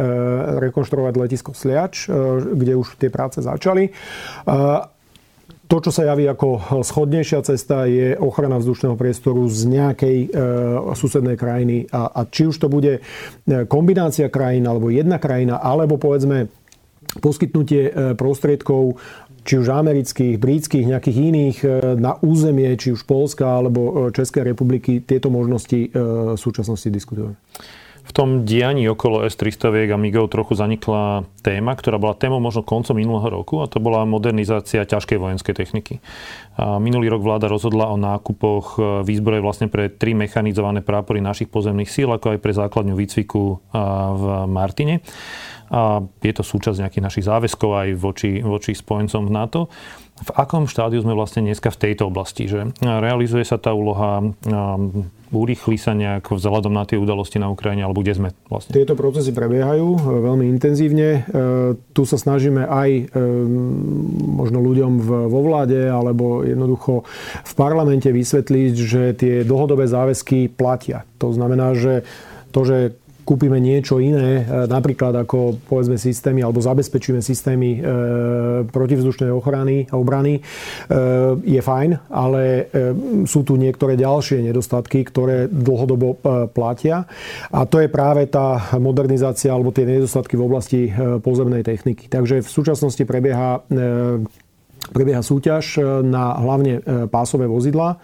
rekonštruovať 0.60 1.14
letisko 1.16 1.56
Sliač, 1.56 2.10
kde 2.42 2.74
už 2.76 2.98
tie 3.00 3.08
práce 3.08 3.40
začali 3.40 3.94
to, 5.68 5.76
čo 5.84 5.90
sa 5.92 6.08
javí 6.08 6.24
ako 6.24 6.80
schodnejšia 6.80 7.44
cesta, 7.44 7.84
je 7.84 8.16
ochrana 8.16 8.56
vzdušného 8.56 8.96
priestoru 8.96 9.44
z 9.52 9.68
nejakej 9.68 10.18
e, 10.24 10.28
susednej 10.96 11.36
krajiny. 11.36 11.84
A, 11.92 12.08
a 12.08 12.20
či 12.24 12.48
už 12.48 12.56
to 12.56 12.72
bude 12.72 12.98
e, 12.98 13.00
kombinácia 13.68 14.32
krajín, 14.32 14.64
alebo 14.64 14.88
jedna 14.88 15.20
krajina, 15.20 15.60
alebo 15.60 16.00
povedzme 16.00 16.48
poskytnutie 17.20 18.16
prostriedkov 18.20 19.00
či 19.40 19.56
už 19.56 19.72
amerických, 19.72 20.36
britských, 20.36 20.84
nejakých 20.92 21.16
iných 21.16 21.58
na 21.96 22.20
územie, 22.20 22.68
či 22.76 22.92
už 22.92 23.08
Polska 23.08 23.48
alebo 23.48 24.12
Českej 24.12 24.52
republiky, 24.52 25.00
tieto 25.00 25.32
možnosti 25.32 25.88
v 25.88 26.36
súčasnosti 26.36 26.92
diskutujeme 26.92 27.40
v 28.08 28.12
tom 28.16 28.48
dianí 28.48 28.88
okolo 28.88 29.20
S-300 29.28 29.92
a 29.92 30.00
MIGov 30.00 30.32
trochu 30.32 30.56
zanikla 30.56 31.28
téma, 31.44 31.76
ktorá 31.76 32.00
bola 32.00 32.16
témou 32.16 32.40
možno 32.40 32.64
koncom 32.64 32.96
minulého 32.96 33.28
roku 33.28 33.60
a 33.60 33.68
to 33.68 33.84
bola 33.84 34.08
modernizácia 34.08 34.88
ťažkej 34.88 35.20
vojenskej 35.20 35.52
techniky. 35.52 36.00
Minulý 36.56 37.12
rok 37.12 37.20
vláda 37.20 37.52
rozhodla 37.52 37.92
o 37.92 38.00
nákupoch 38.00 38.66
e, 38.74 38.80
výzbroje 39.04 39.44
vlastne 39.44 39.68
pre 39.68 39.92
tri 39.92 40.16
mechanizované 40.16 40.80
prápory 40.80 41.20
našich 41.20 41.52
pozemných 41.52 41.92
síl, 41.92 42.08
ako 42.08 42.34
aj 42.34 42.38
pre 42.40 42.52
základňu 42.56 42.96
výcviku 42.96 43.60
v 44.16 44.24
Martine. 44.48 45.04
A 45.68 46.00
je 46.24 46.32
to 46.32 46.40
súčasť 46.40 46.80
nejakých 46.80 47.04
našich 47.04 47.24
záväzkov 47.28 47.70
aj 47.76 47.88
voči, 48.00 48.40
voči 48.40 48.72
spojencom 48.72 49.28
v 49.28 49.34
NATO 49.36 49.60
v 50.18 50.30
akom 50.34 50.66
štádiu 50.66 51.02
sme 51.02 51.14
vlastne 51.14 51.46
dneska 51.46 51.70
v 51.70 51.80
tejto 51.90 52.10
oblasti, 52.10 52.50
že 52.50 52.74
realizuje 52.82 53.46
sa 53.46 53.60
tá 53.60 53.70
úloha, 53.70 54.22
urýchli 55.28 55.76
sa 55.76 55.92
nejak 55.92 56.32
vzhľadom 56.32 56.72
na 56.72 56.88
tie 56.88 56.96
udalosti 56.96 57.36
na 57.36 57.52
Ukrajine, 57.52 57.84
alebo 57.84 58.00
kde 58.00 58.16
sme 58.16 58.28
vlastne? 58.48 58.72
Tieto 58.72 58.96
procesy 58.96 59.36
prebiehajú 59.36 59.88
e, 59.92 60.00
veľmi 60.00 60.48
intenzívne. 60.48 61.08
E, 61.08 61.20
tu 61.92 62.02
sa 62.08 62.16
snažíme 62.16 62.64
aj 62.64 62.90
e, 62.90 63.02
možno 64.24 64.64
ľuďom 64.64 64.92
vo 65.28 65.40
vláde 65.44 65.88
alebo 65.88 66.42
jednoducho 66.48 67.04
v 67.44 67.52
parlamente 67.54 68.08
vysvetliť, 68.08 68.74
že 68.74 69.02
tie 69.16 69.34
dlhodobé 69.44 69.84
záväzky 69.84 70.48
platia. 70.48 71.04
To 71.20 71.28
znamená, 71.32 71.76
že 71.76 72.08
to, 72.48 72.64
že 72.64 72.96
kúpime 73.28 73.60
niečo 73.60 74.00
iné, 74.00 74.40
e, 74.40 74.64
napríklad 74.64 75.12
ako 75.12 75.60
povedzme 75.68 76.00
systémy 76.00 76.40
alebo 76.40 76.64
zabezpečíme 76.64 77.20
systémy 77.20 77.70
e, 77.76 77.80
protivzdušnej 78.72 79.28
ochrany 79.28 79.84
a 79.92 80.00
obrany, 80.00 80.40
e, 80.40 80.42
je 81.44 81.60
fajn, 81.60 82.08
ale 82.08 82.70
sú 83.28 83.44
tu 83.44 83.60
niektoré 83.60 83.98
ďalšie 83.98 84.40
nedostatky, 84.40 85.04
ktoré 85.04 85.50
dlhodobo 85.50 86.16
platia. 86.54 87.04
A 87.50 87.66
to 87.66 87.82
je 87.82 87.90
práve 87.90 88.30
tá 88.30 88.72
modernizácia 88.78 89.50
alebo 89.50 89.74
tie 89.74 89.84
nedostatky 89.84 90.38
v 90.38 90.46
oblasti 90.46 90.80
pozemnej 91.20 91.66
techniky. 91.66 92.06
Takže 92.06 92.40
v 92.40 92.48
súčasnosti 92.48 93.02
prebieha 93.02 93.66
prebieha 94.92 95.20
súťaž 95.20 95.80
na 96.06 96.38
hlavne 96.38 96.80
pásové 97.12 97.44
vozidla. 97.44 97.98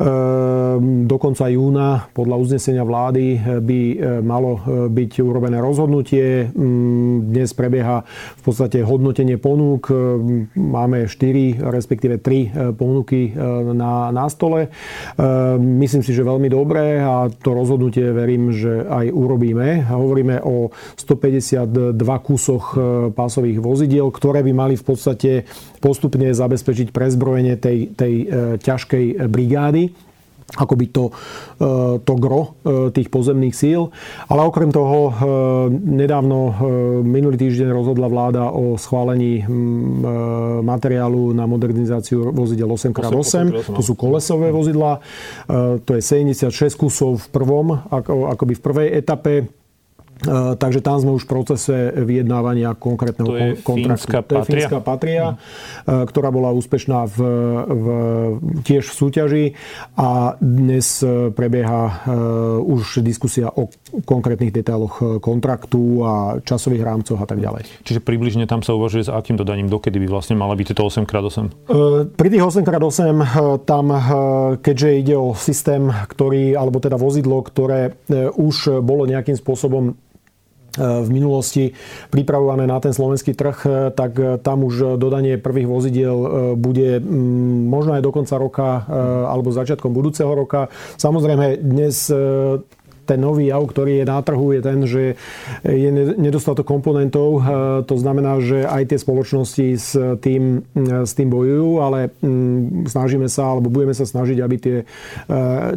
Ehm, 0.00 1.04
do 1.06 1.16
konca 1.20 1.46
júna 1.50 2.10
podľa 2.10 2.36
uznesenia 2.40 2.82
vlády 2.82 3.38
by 3.60 3.80
malo 4.24 4.58
byť 4.90 5.12
urobené 5.20 5.60
rozhodnutie. 5.60 6.50
Mm, 6.50 7.30
dnes 7.30 7.52
prebieha 7.52 8.02
v 8.40 8.42
podstate 8.42 8.82
hodnotenie 8.82 9.36
ponúk. 9.38 9.92
Máme 10.54 11.06
4, 11.06 11.60
respektíve 11.60 12.18
3 12.18 12.74
ponuky 12.74 13.34
na, 13.74 14.10
na 14.10 14.26
stole. 14.26 14.72
Myslím 15.58 16.02
si, 16.02 16.10
že 16.14 16.26
veľmi 16.26 16.48
dobré 16.50 16.98
a 17.00 17.28
to 17.30 17.54
rozhodnutie 17.54 18.10
verím, 18.10 18.50
že 18.50 18.84
aj 18.86 19.12
urobíme. 19.12 19.86
Hovoríme 19.86 20.42
o 20.42 20.70
152 20.96 21.94
kusoch 22.24 22.74
pásových 23.12 23.58
vozidiel, 23.60 24.10
ktoré 24.10 24.42
by 24.42 24.52
mali 24.52 24.74
v 24.74 24.84
podstate 24.84 25.30
postupne 25.84 26.32
zabezpečiť 26.32 26.88
prezbrojenie 26.96 27.60
tej, 27.60 27.92
tej 27.92 28.14
ťažkej 28.64 29.28
brigády. 29.28 29.92
akoby 30.54 30.86
to, 30.92 31.10
e, 31.10 31.12
to 32.04 32.14
gro 32.20 32.40
e, 32.40 32.48
tých 32.94 33.08
pozemných 33.10 33.54
síl. 33.54 33.90
Ale 34.30 34.46
okrem 34.46 34.70
toho 34.70 35.10
e, 35.10 35.12
nedávno 35.74 36.54
minulý 37.02 37.36
týždeň 37.40 37.68
rozhodla 37.74 38.06
vláda 38.06 38.52
o 38.52 38.78
schválení 38.78 39.42
materiálu 40.62 41.34
na 41.34 41.48
modernizáciu 41.48 42.30
vozidel 42.30 42.70
8x8. 42.70 43.72
To 43.74 43.82
sú 43.82 43.94
kolesové 43.98 44.54
vozidla. 44.54 45.00
To 45.84 45.90
je 45.90 46.02
76 46.02 46.52
kusov 46.76 47.18
v 47.18 47.26
prvom, 47.32 47.66
akoby 48.30 48.54
v 48.58 48.62
prvej 48.62 48.88
etape 48.94 49.63
takže 50.58 50.80
tam 50.80 51.02
sme 51.02 51.12
už 51.18 51.26
v 51.26 51.30
procese 51.30 51.76
vyjednávania 51.92 52.78
konkrétneho 52.78 53.28
to 53.28 53.34
je 53.34 53.48
kontraktu. 53.60 54.06
Fínska 54.06 54.18
to 54.22 54.32
je 54.40 54.42
Fínska 54.46 54.78
Patria, 54.80 55.34
hmm. 55.34 56.06
ktorá 56.08 56.28
bola 56.30 56.54
úspešná 56.54 57.10
v, 57.10 57.18
v, 57.66 57.86
tiež 58.62 58.86
v 58.88 58.94
súťaži 58.94 59.44
a 59.98 60.38
dnes 60.38 61.02
eh, 61.02 61.28
prebieha 61.34 62.06
už 62.64 63.04
diskusia 63.04 63.50
o 63.50 63.68
konkrétnych 64.04 64.50
detailoch 64.50 65.20
kontraktu 65.20 66.02
a 66.02 66.12
časových 66.42 66.82
rámcoch 66.82 67.18
a 67.18 67.26
tak 67.26 67.38
ďalej. 67.38 67.66
Čiže 67.86 68.00
približne 68.02 68.44
tam 68.46 68.62
sa 68.62 68.74
uvažuje 68.74 69.06
s 69.06 69.10
akým 69.10 69.38
dodaním, 69.38 69.70
dokedy 69.70 69.98
by 70.02 70.08
vlastne 70.10 70.34
mala 70.38 70.54
byť 70.58 70.74
tieto 70.74 70.86
8x8? 70.86 71.68
Pri 72.14 72.28
tých 72.30 72.42
8x8 72.42 73.18
tam, 73.64 73.86
keďže 74.60 74.88
ide 74.98 75.16
o 75.18 75.32
systém, 75.36 75.90
ktorý, 75.90 76.58
alebo 76.58 76.78
teda 76.82 76.98
vozidlo, 76.98 77.42
ktoré 77.44 77.96
už 78.34 78.82
bolo 78.82 79.06
nejakým 79.06 79.38
spôsobom 79.38 79.94
v 80.78 81.08
minulosti 81.10 81.70
pripravované 82.10 82.66
na 82.66 82.82
ten 82.82 82.90
slovenský 82.90 83.34
trh, 83.34 83.92
tak 83.94 84.18
tam 84.42 84.66
už 84.66 84.98
dodanie 84.98 85.38
prvých 85.38 85.68
vozidiel 85.68 86.16
e, 86.16 86.28
bude 86.58 86.98
možno 87.68 87.94
aj 87.94 88.02
do 88.02 88.10
konca 88.10 88.34
roka 88.40 88.68
e, 88.68 88.80
alebo 89.28 89.54
začiatkom 89.54 89.92
budúceho 89.92 90.32
roka. 90.32 90.72
Samozrejme, 90.96 91.60
dnes 91.60 92.08
e, 92.10 92.58
ten 93.04 93.20
nový 93.20 93.52
jav, 93.52 93.62
ktorý 93.64 94.02
je 94.02 94.06
na 94.08 94.18
trhu, 94.24 94.56
je 94.56 94.60
ten, 94.64 94.78
že 94.88 95.02
je 95.62 95.88
nedostatok 96.16 96.64
komponentov. 96.64 97.28
E, 97.36 97.40
to 97.84 97.94
znamená, 98.00 98.40
že 98.40 98.64
aj 98.64 98.90
tie 98.90 98.98
spoločnosti 98.98 99.66
s 99.76 99.90
tým, 100.18 100.64
e, 100.72 101.04
s 101.04 101.12
tým 101.12 101.28
bojujú, 101.28 101.68
ale 101.84 102.10
mm, 102.10 102.88
snažíme 102.88 103.28
sa, 103.28 103.54
alebo 103.54 103.68
budeme 103.68 103.92
sa 103.92 104.08
snažiť, 104.08 104.38
aby 104.40 104.56
tie 104.56 104.76
e, 104.80 104.84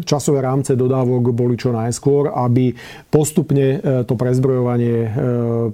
časové 0.07 0.39
rámce 0.39 0.73
dodávok 0.79 1.35
boli 1.35 1.59
čo 1.59 1.75
najskôr, 1.75 2.31
aby 2.31 2.71
postupne 3.11 3.79
to 4.07 4.13
prezbrojovanie 4.15 5.09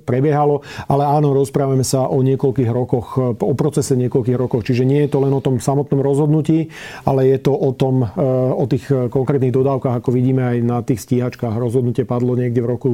prebiehalo. 0.03 0.65
Ale 0.89 1.03
áno, 1.05 1.35
rozprávame 1.35 1.85
sa 1.85 2.09
o 2.09 2.19
niekoľkých 2.25 2.69
rokoch, 2.71 3.37
o 3.37 3.53
procese 3.53 3.93
niekoľkých 3.99 4.37
rokoch. 4.39 4.65
Čiže 4.65 4.87
nie 4.87 5.05
je 5.05 5.11
to 5.13 5.21
len 5.21 5.33
o 5.35 5.43
tom 5.43 5.61
samotnom 5.61 6.01
rozhodnutí, 6.01 6.71
ale 7.05 7.29
je 7.29 7.37
to 7.43 7.53
o 7.53 7.71
tom, 7.75 8.07
o 8.53 8.63
tých 8.65 8.87
konkrétnych 9.11 9.53
dodávkach, 9.53 9.99
ako 9.99 10.09
vidíme 10.15 10.41
aj 10.43 10.57
na 10.63 10.77
tých 10.81 11.03
stíhačkách 11.03 11.42
stíhačkách. 11.43 11.59
Rozhodnutie 11.59 12.03
padlo 12.07 12.39
niekde 12.39 12.63
v 12.63 12.67
roku 12.71 12.89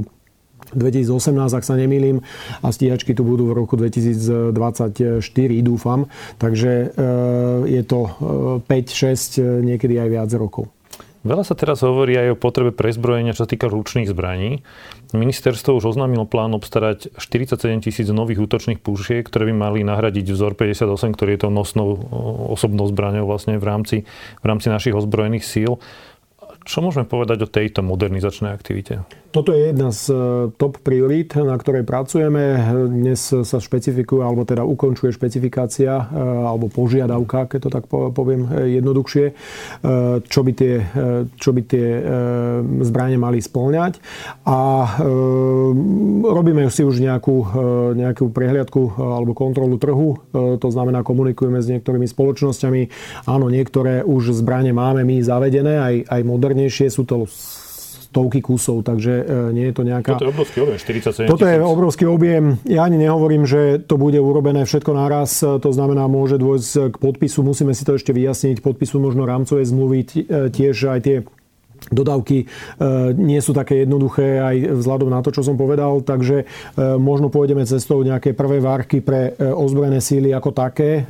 2018, 0.75 1.37
ak 1.55 1.63
sa 1.63 1.75
nemýlim, 1.79 2.21
a 2.61 2.67
stíhačky 2.69 3.15
tu 3.15 3.23
budú 3.23 3.49
v 3.49 3.53
roku 3.55 3.77
2024, 3.77 5.23
dúfam. 5.61 6.09
Takže 6.35 6.71
e, 6.71 7.07
je 7.79 7.83
to 7.85 7.99
5, 8.65 8.67
e, 8.67 8.83
6, 8.83 9.39
e, 9.39 9.65
niekedy 9.65 9.95
aj 9.97 10.09
viac 10.09 10.29
rokov. 10.35 10.67
Veľa 11.19 11.43
sa 11.43 11.51
teraz 11.51 11.83
hovorí 11.83 12.15
aj 12.15 12.31
o 12.31 12.39
potrebe 12.39 12.71
prezbrojenia, 12.71 13.35
čo 13.35 13.43
sa 13.43 13.51
týka 13.51 13.67
ručných 13.67 14.07
zbraní. 14.07 14.63
Ministerstvo 15.11 15.75
už 15.75 15.91
oznámilo 15.91 16.23
plán 16.23 16.55
obstarať 16.55 17.11
47 17.19 17.83
tisíc 17.83 18.07
nových 18.07 18.39
útočných 18.39 18.79
pušiek, 18.79 19.27
ktoré 19.27 19.51
by 19.51 19.55
mali 19.55 19.79
nahradiť 19.83 20.31
vzor 20.31 20.55
58, 20.55 20.87
ktorý 21.19 21.35
je 21.35 21.41
to 21.43 21.49
nosnou 21.51 21.99
osobnou 22.55 22.87
zbraňou 22.87 23.27
vlastne 23.27 23.59
v 23.59 23.65
rámci, 23.67 23.97
v 24.39 24.45
rámci 24.47 24.71
našich 24.71 24.95
ozbrojených 24.95 25.43
síl. 25.43 25.83
Čo 26.67 26.83
môžeme 26.83 27.07
povedať 27.07 27.45
o 27.45 27.51
tejto 27.51 27.81
modernizačnej 27.81 28.51
aktivite? 28.51 29.05
Toto 29.29 29.53
je 29.53 29.69
jedna 29.69 29.93
z 29.93 30.09
e, 30.09 30.15
top 30.57 30.81
priorít, 30.81 31.37
na 31.37 31.53
ktorej 31.53 31.85
pracujeme. 31.85 32.57
Dnes 32.89 33.21
sa 33.21 33.57
špecifikuje, 33.61 34.25
alebo 34.25 34.41
teda 34.41 34.65
ukončuje 34.65 35.13
špecifikácia, 35.13 36.01
e, 36.01 36.03
alebo 36.17 36.65
požiadavka, 36.65 37.45
keď 37.45 37.59
to 37.61 37.69
tak 37.69 37.85
poviem 37.89 38.49
e, 38.49 38.81
jednoduchšie, 38.81 39.25
čo 40.25 40.41
by 40.41 40.51
tie, 40.57 40.73
čo 41.37 41.49
by 41.53 41.61
tie 41.61 41.87
zbranie 42.85 43.17
mali 43.21 43.39
splňať. 43.39 44.01
A 44.49 44.59
robíme 46.25 46.67
si 46.73 46.81
už 46.81 46.99
nejakú, 46.99 47.35
nejakú 47.95 48.33
prehliadku 48.33 48.97
alebo 48.97 49.37
kontrolu 49.37 49.77
trhu. 49.77 50.19
To 50.33 50.69
znamená, 50.69 51.05
komunikujeme 51.05 51.61
s 51.61 51.69
niektorými 51.69 52.07
spoločnosťami. 52.09 52.81
Áno, 53.29 53.47
niektoré 53.47 54.01
už 54.03 54.35
zbranie 54.35 54.73
máme 54.73 55.05
my 55.05 55.21
zavedené, 55.21 55.73
aj, 55.79 55.95
aj 56.09 56.21
modernejšie. 56.49 56.89
Sú 56.89 57.05
to 57.05 57.29
stovky 58.09 58.41
kusov, 58.41 58.81
takže 58.81 59.21
e, 59.21 59.53
nie 59.53 59.69
je 59.69 59.73
to 59.77 59.85
nejaká... 59.85 60.17
Toto 60.17 60.25
je 60.25 60.33
obrovský 60.33 60.57
objem, 60.65 60.77
47 60.81 61.29
Toto 61.29 61.45
je 61.45 61.57
obrovský 61.61 62.05
objem. 62.09 62.57
Ja 62.65 62.89
ani 62.89 62.97
nehovorím, 62.97 63.45
že 63.45 63.77
to 63.85 64.01
bude 64.01 64.17
urobené 64.17 64.65
všetko 64.65 64.97
naraz, 64.97 65.45
to 65.45 65.69
znamená, 65.69 66.09
môže 66.09 66.41
dôjsť 66.41 66.89
k 66.89 66.95
podpisu, 66.97 67.45
musíme 67.45 67.77
si 67.77 67.85
to 67.85 68.01
ešte 68.01 68.09
vyjasniť, 68.09 68.65
podpisu 68.65 68.97
možno 68.97 69.29
rámcovej 69.29 69.69
zmluvy, 69.69 69.99
e, 70.01 70.49
tiež 70.49 70.89
aj 70.89 70.99
tie 71.05 71.15
dodávky 71.87 72.43
e, 72.43 72.45
nie 73.15 73.39
sú 73.39 73.55
také 73.55 73.87
jednoduché 73.87 74.43
aj 74.43 74.55
vzhľadom 74.83 75.09
na 75.09 75.23
to, 75.23 75.31
čo 75.31 75.41
som 75.41 75.55
povedal, 75.55 76.03
takže 76.03 76.43
e, 76.43 76.45
možno 76.99 77.31
pôjdeme 77.31 77.63
cestou 77.63 78.03
nejaké 78.03 78.35
prvé 78.35 78.59
várky 78.59 78.99
pre 78.99 79.33
e, 79.33 79.47
ozbrojené 79.49 80.03
síly 80.03 80.35
ako 80.35 80.51
také 80.51 81.07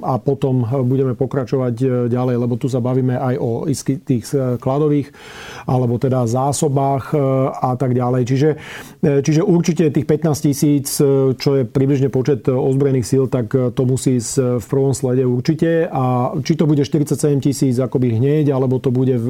a 0.00 0.14
potom 0.20 0.62
budeme 0.86 1.14
pokračovať 1.14 2.06
ďalej, 2.08 2.36
lebo 2.38 2.54
tu 2.56 2.66
sa 2.70 2.78
bavíme 2.78 3.16
aj 3.16 3.34
o 3.38 3.50
tých 3.66 4.24
skladových 4.26 5.10
alebo 5.66 5.98
teda 5.98 6.26
zásobách 6.26 7.14
a 7.50 7.72
tak 7.74 7.96
ďalej. 7.96 8.22
Čiže, 8.26 8.50
čiže 9.24 9.42
určite 9.42 9.90
tých 9.90 10.06
15 10.06 10.46
tisíc, 10.46 10.86
čo 11.36 11.50
je 11.56 11.62
približne 11.66 12.12
počet 12.12 12.46
ozbrojených 12.46 13.06
síl, 13.06 13.24
tak 13.26 13.50
to 13.50 13.82
musí 13.84 14.20
ísť 14.20 14.62
v 14.62 14.66
prvom 14.66 14.94
slede 14.94 15.24
určite 15.26 15.88
a 15.90 16.34
či 16.44 16.54
to 16.54 16.64
bude 16.68 16.82
47 16.82 17.16
tisíc 17.40 17.76
akoby 17.80 18.20
hneď, 18.20 18.54
alebo 18.54 18.78
to 18.78 18.94
bude 18.94 19.16
v 19.16 19.28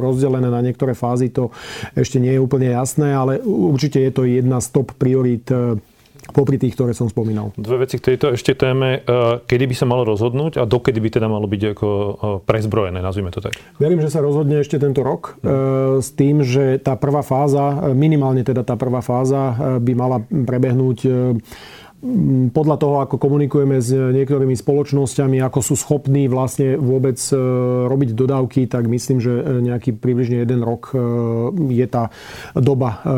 rozdelené 0.00 0.48
na 0.50 0.60
niektoré 0.60 0.92
fázy, 0.92 1.30
to 1.30 1.50
ešte 1.94 2.20
nie 2.20 2.36
je 2.36 2.40
úplne 2.42 2.70
jasné, 2.70 3.14
ale 3.14 3.40
určite 3.44 4.00
je 4.00 4.12
to 4.12 4.22
jedna 4.24 4.58
z 4.60 4.66
top 4.70 4.94
priorít 4.96 5.48
e, 5.50 5.76
popri 6.32 6.56
tých, 6.56 6.72
ktoré 6.72 6.96
som 6.96 7.10
spomínal. 7.10 7.52
Dve 7.54 7.84
veci 7.84 8.00
k 8.00 8.14
tejto 8.14 8.32
ešte 8.32 8.56
téme. 8.56 9.04
E, 9.04 9.42
kedy 9.44 9.64
by 9.68 9.74
sa 9.76 9.86
malo 9.88 10.08
rozhodnúť 10.08 10.60
a 10.60 10.64
dokedy 10.64 10.98
by 11.00 11.10
teda 11.12 11.28
malo 11.28 11.44
byť 11.44 11.62
ako 11.76 11.88
e, 11.88 12.10
prezbrojené, 12.44 12.98
nazvime 13.04 13.28
to 13.34 13.44
tak? 13.44 13.56
Verím, 13.76 14.00
že 14.00 14.12
sa 14.12 14.24
rozhodne 14.24 14.60
ešte 14.60 14.80
tento 14.80 15.04
rok 15.04 15.40
hmm. 15.40 16.00
s 16.00 16.08
tým, 16.16 16.40
že 16.42 16.80
tá 16.80 16.96
prvá 16.96 17.20
fáza, 17.20 17.92
minimálne 17.92 18.42
teda 18.42 18.64
tá 18.64 18.74
prvá 18.74 19.04
fáza 19.04 19.78
by 19.80 19.92
mala 19.92 20.18
prebehnúť 20.24 20.98
podľa 22.52 22.76
toho, 22.76 22.96
ako 23.00 23.16
komunikujeme 23.16 23.80
s 23.80 23.88
niektorými 23.88 24.52
spoločnosťami, 24.52 25.40
ako 25.40 25.60
sú 25.64 25.74
schopní 25.74 26.28
vlastne 26.28 26.76
vôbec 26.76 27.16
e, 27.32 27.36
robiť 27.88 28.12
dodávky, 28.12 28.68
tak 28.68 28.92
myslím, 28.92 29.24
že 29.24 29.32
nejaký 29.64 29.96
približne 29.96 30.44
jeden 30.44 30.60
rok 30.60 30.92
e, 30.92 31.00
je 31.72 31.86
tá 31.88 32.12
doba 32.52 33.00
e, 33.00 33.08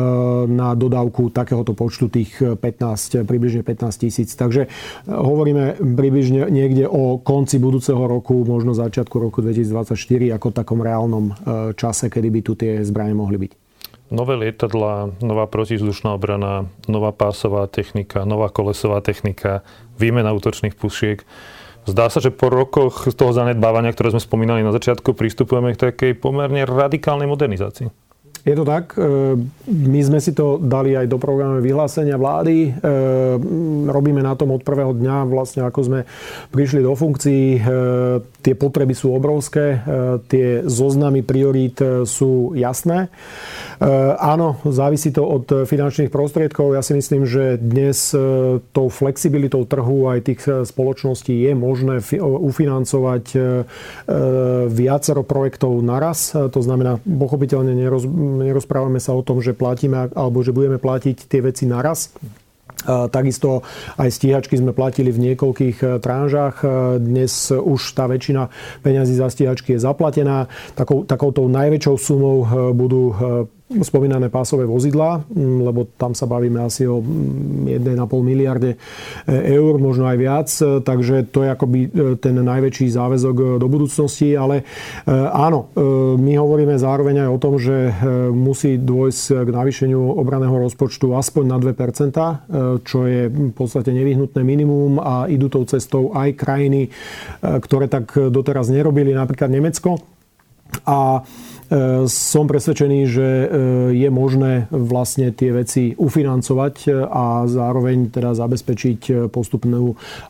na 0.47 0.71
dodávku 0.71 1.35
takéhoto 1.35 1.75
počtu 1.75 2.07
tých 2.07 2.39
15, 2.39 3.27
približne 3.27 3.67
15 3.67 4.03
tisíc. 4.07 4.31
Takže 4.39 4.71
hovoríme 5.03 5.83
približne 5.83 6.47
niekde 6.47 6.87
o 6.87 7.19
konci 7.19 7.59
budúceho 7.59 8.07
roku, 8.07 8.47
možno 8.47 8.71
začiatku 8.71 9.19
roku 9.19 9.43
2024, 9.43 9.99
ako 10.39 10.47
takom 10.55 10.79
reálnom 10.79 11.35
čase, 11.75 12.07
kedy 12.07 12.27
by 12.31 12.39
tu 12.39 12.55
tie 12.55 12.79
zbranie 12.87 13.17
mohli 13.17 13.35
byť 13.35 13.66
nové 14.07 14.35
lietadla, 14.35 15.19
nová 15.19 15.45
protizdušná 15.47 16.15
obrana, 16.15 16.67
nová 16.87 17.11
pásová 17.11 17.67
technika, 17.67 18.23
nová 18.23 18.47
kolesová 18.49 19.03
technika, 19.03 19.61
výmena 19.99 20.31
útočných 20.31 20.75
pušiek. 20.75 21.23
Zdá 21.87 22.11
sa, 22.11 22.19
že 22.19 22.35
po 22.35 22.51
rokoch 22.51 23.07
z 23.07 23.15
toho 23.15 23.31
zanedbávania, 23.31 23.95
ktoré 23.95 24.11
sme 24.11 24.19
spomínali 24.19 24.59
na 24.59 24.75
začiatku, 24.75 25.15
pristupujeme 25.15 25.71
k 25.71 25.91
takej 25.91 26.19
pomerne 26.19 26.67
radikálnej 26.67 27.31
modernizácii. 27.31 27.87
Je 28.47 28.55
to 28.55 28.63
tak. 28.63 28.95
E, 28.95 29.35
my 29.67 29.99
sme 29.99 30.19
si 30.23 30.31
to 30.31 30.55
dali 30.55 30.95
aj 30.95 31.11
do 31.11 31.19
programu 31.19 31.59
vyhlásenia 31.59 32.15
vlády. 32.15 32.71
E, 32.71 32.89
robíme 33.91 34.23
na 34.23 34.39
tom 34.39 34.55
od 34.55 34.63
prvého 34.63 34.95
dňa, 34.95 35.27
vlastne 35.27 35.67
ako 35.67 35.79
sme 35.83 35.99
prišli 36.55 36.79
do 36.79 36.95
funkcií. 36.95 37.59
E, 38.47 38.55
tie 38.55 38.55
potreby 38.55 38.95
sú 38.95 39.11
obrovské, 39.11 39.83
tie 40.31 40.63
zoznamy 40.63 41.19
priorít 41.19 41.83
sú 42.07 42.55
jasné. 42.55 43.11
Áno, 44.23 44.63
závisí 44.63 45.11
to 45.11 45.27
od 45.27 45.67
finančných 45.67 46.07
prostriedkov. 46.07 46.71
Ja 46.71 46.79
si 46.79 46.95
myslím, 46.95 47.27
že 47.27 47.59
dnes 47.59 48.15
tou 48.71 48.87
flexibilitou 48.87 49.67
trhu 49.67 50.07
aj 50.07 50.19
tých 50.31 50.41
spoločností 50.63 51.43
je 51.43 51.51
možné 51.59 51.99
ufinancovať 52.23 53.25
viacero 54.71 55.21
projektov 55.27 55.75
naraz. 55.83 56.31
To 56.31 56.61
znamená, 56.63 57.03
pochopiteľne 57.03 57.75
neroz 57.75 58.07
nerozprávame 58.47 59.03
sa 59.03 59.11
o 59.11 59.25
tom, 59.27 59.43
že 59.43 59.51
platíme 59.51 60.07
alebo 60.15 60.39
že 60.39 60.55
budeme 60.55 60.79
platiť 60.79 61.27
tie 61.27 61.43
veci 61.43 61.67
naraz. 61.67 62.15
Takisto 62.85 63.65
aj 63.97 64.09
stíhačky 64.13 64.55
sme 64.61 64.71
platili 64.71 65.09
v 65.09 65.33
niekoľkých 65.33 65.77
e, 65.81 65.87
tranžách. 65.97 66.55
E, 66.61 66.67
dnes 67.01 67.49
už 67.49 67.81
tá 67.97 68.05
väčšina 68.05 68.53
peňazí 68.85 69.17
za 69.17 69.33
stíhačky 69.33 69.75
je 69.75 69.83
zaplatená. 69.83 70.45
Takou, 70.77 71.01
takouto 71.03 71.49
najväčšou 71.49 71.95
sumou 71.97 72.45
e, 72.45 72.47
budú 72.77 73.11
spomínané 73.67 74.31
pásové 74.31 74.63
vozidlá, 74.63 75.27
mm, 75.27 75.59
lebo 75.59 75.91
tam 75.99 76.15
sa 76.15 76.23
bavíme 76.23 76.63
asi 76.63 76.87
o 76.87 77.03
1,5 77.03 77.67
mm, 77.67 78.15
miliarde 78.23 78.71
e, 78.71 78.77
eur, 79.59 79.75
možno 79.75 80.07
aj 80.07 80.17
viac, 80.17 80.47
e, 80.47 80.79
takže 80.79 81.27
to 81.35 81.43
je 81.43 81.49
akoby 81.51 81.79
e, 81.83 81.89
ten 82.15 82.39
najväčší 82.39 82.87
záväzok 82.87 83.59
do 83.59 83.67
budúcnosti, 83.67 84.31
ale 84.39 84.63
áno, 85.33 85.71
my 86.15 86.33
hovoríme 86.39 86.79
zároveň 86.79 87.27
aj 87.27 87.29
o 87.29 87.41
tom, 87.41 87.53
že 87.59 87.91
musí 88.31 88.79
dôjsť 88.79 89.43
k 89.43 89.49
navýšeniu 89.51 89.99
obraného 90.15 90.53
rozpočtu 90.55 91.11
aspoň 91.11 91.43
na 91.47 91.57
2%, 91.59 92.83
čo 92.83 92.99
je 93.07 93.27
v 93.27 93.53
podstate 93.53 93.91
nevyhnutné 93.91 94.41
minimum 94.41 94.99
a 95.01 95.27
idú 95.27 95.51
tou 95.51 95.63
cestou 95.67 96.15
aj 96.15 96.35
krajiny, 96.39 96.87
ktoré 97.41 97.91
tak 97.91 98.15
doteraz 98.31 98.71
nerobili, 98.71 99.11
napríklad 99.11 99.51
Nemecko. 99.51 99.99
A 100.87 101.23
som 102.07 102.47
presvedčený, 102.47 102.99
že 103.11 103.27
e, 103.27 103.47
je 103.91 104.07
možné 104.07 104.71
vlastne 104.71 105.35
tie 105.35 105.51
veci 105.51 105.91
ufinancovať 105.99 106.75
e, 106.87 106.89
a 107.03 107.43
zároveň 107.43 108.07
teda 108.07 108.31
zabezpečiť 108.31 109.27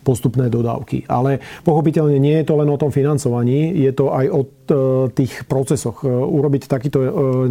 postupné 0.02 0.46
dodávky. 0.50 1.06
Ale 1.06 1.38
pochopiteľne 1.62 2.18
nie 2.18 2.42
je 2.42 2.46
to 2.50 2.58
len 2.58 2.70
o 2.74 2.82
tom 2.82 2.90
financovaní, 2.90 3.78
je 3.78 3.92
to 3.94 4.10
aj 4.10 4.26
o 4.34 4.57
tých 5.14 5.48
procesoch. 5.48 6.04
Urobiť 6.08 6.68
takýto 6.68 7.00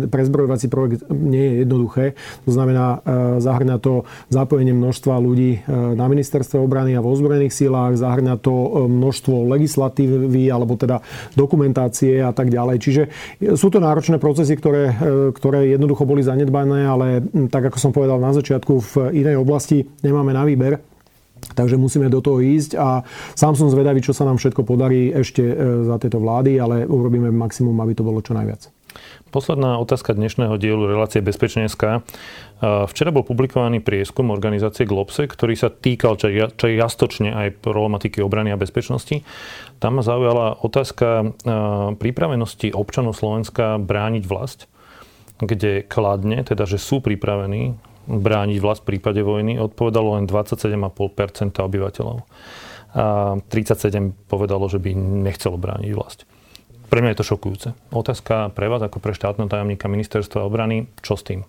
prezbrojovací 0.09 0.67
projekt 0.69 1.07
nie 1.11 1.43
je 1.43 1.55
jednoduché. 1.65 2.05
To 2.45 2.51
znamená, 2.53 3.01
zahrňa 3.41 3.77
to 3.81 4.05
zapojenie 4.29 4.77
množstva 4.77 5.15
ľudí 5.21 5.65
na 5.71 6.07
ministerstve 6.07 6.61
obrany 6.61 6.95
a 6.95 7.05
vo 7.05 7.13
ozbrojených 7.13 7.55
sílách, 7.55 7.99
zahrňa 8.01 8.39
to 8.41 8.87
množstvo 8.87 9.49
legislatívy 9.49 10.49
alebo 10.51 10.77
teda 10.77 11.01
dokumentácie 11.35 12.21
a 12.23 12.33
tak 12.33 12.53
ďalej. 12.53 12.77
Čiže 12.81 13.03
sú 13.57 13.69
to 13.73 13.79
náročné 13.83 14.17
procesy, 14.21 14.55
ktoré, 14.57 14.85
e, 14.91 14.95
ktoré 15.33 15.73
jednoducho 15.75 16.09
boli 16.09 16.25
zanedbané, 16.25 16.87
ale 16.87 17.23
tak 17.49 17.73
ako 17.73 17.79
som 17.79 17.91
povedal 17.93 18.21
na 18.21 18.33
začiatku, 18.33 18.73
v 18.81 18.95
inej 19.17 19.41
oblasti 19.41 19.85
nemáme 20.05 20.33
na 20.33 20.45
výber. 20.45 20.96
Takže 21.55 21.79
musíme 21.79 22.11
do 22.11 22.19
toho 22.25 22.43
ísť 22.43 22.75
a 22.75 23.07
sám 23.37 23.55
som 23.55 23.71
zvedavý, 23.71 24.03
čo 24.03 24.17
sa 24.17 24.27
nám 24.27 24.41
všetko 24.41 24.67
podarí 24.67 25.15
ešte 25.15 25.45
e, 25.45 25.55
za 25.87 25.97
tieto 26.03 26.19
vlády, 26.19 26.59
ale 26.59 26.89
urobíme 26.89 27.31
maximum, 27.31 27.77
aby 27.85 27.93
to 27.95 28.03
bolo 28.03 28.19
čo 28.25 28.35
najviac. 28.35 28.73
Posledná 29.29 29.77
otázka 29.77 30.17
dnešného 30.17 30.57
dielu 30.57 30.89
relácie 30.89 31.21
Bezpečenská. 31.21 32.01
Včera 32.65 33.13
bol 33.13 33.27
publikovaný 33.27 33.85
prieskum 33.85 34.33
organizácie 34.33 34.89
Globse, 34.89 35.29
ktorý 35.29 35.53
sa 35.53 35.69
týkal 35.69 36.17
čo 36.17 36.67
jastočne 36.71 37.37
aj 37.37 37.61
problematiky 37.61 38.25
obrany 38.25 38.55
a 38.55 38.61
bezpečnosti. 38.61 39.21
Tam 39.77 40.01
ma 40.01 40.03
zaujala 40.07 40.65
otázka 40.65 41.37
pripravenosti 42.01 42.73
občanov 42.73 43.21
Slovenska 43.21 43.77
brániť 43.77 44.25
vlast, 44.25 44.73
kde 45.37 45.85
kladne, 45.85 46.41
teda 46.41 46.65
že 46.65 46.81
sú 46.81 47.05
pripravení 47.05 47.77
brániť 48.07 48.59
vlast 48.63 48.87
v 48.87 48.97
prípade 48.97 49.21
vojny, 49.21 49.59
odpovedalo 49.59 50.17
len 50.19 50.25
27,5 50.31 51.53
obyvateľov. 51.53 52.19
A 52.97 53.37
37 53.51 54.15
povedalo, 54.31 54.71
že 54.71 54.81
by 54.81 54.95
nechcelo 54.97 55.61
brániť 55.61 55.91
vlast. 55.93 56.25
Pre 56.87 57.03
mňa 57.03 57.13
je 57.13 57.19
to 57.19 57.31
šokujúce. 57.35 57.69
Otázka 57.91 58.55
pre 58.55 58.71
vás 58.71 58.81
ako 58.81 59.03
pre 59.03 59.13
štátneho 59.13 59.51
tajomníka 59.51 59.91
ministerstva 59.91 60.47
obrany, 60.47 60.87
čo 61.03 61.19
s 61.19 61.27
tým? 61.27 61.43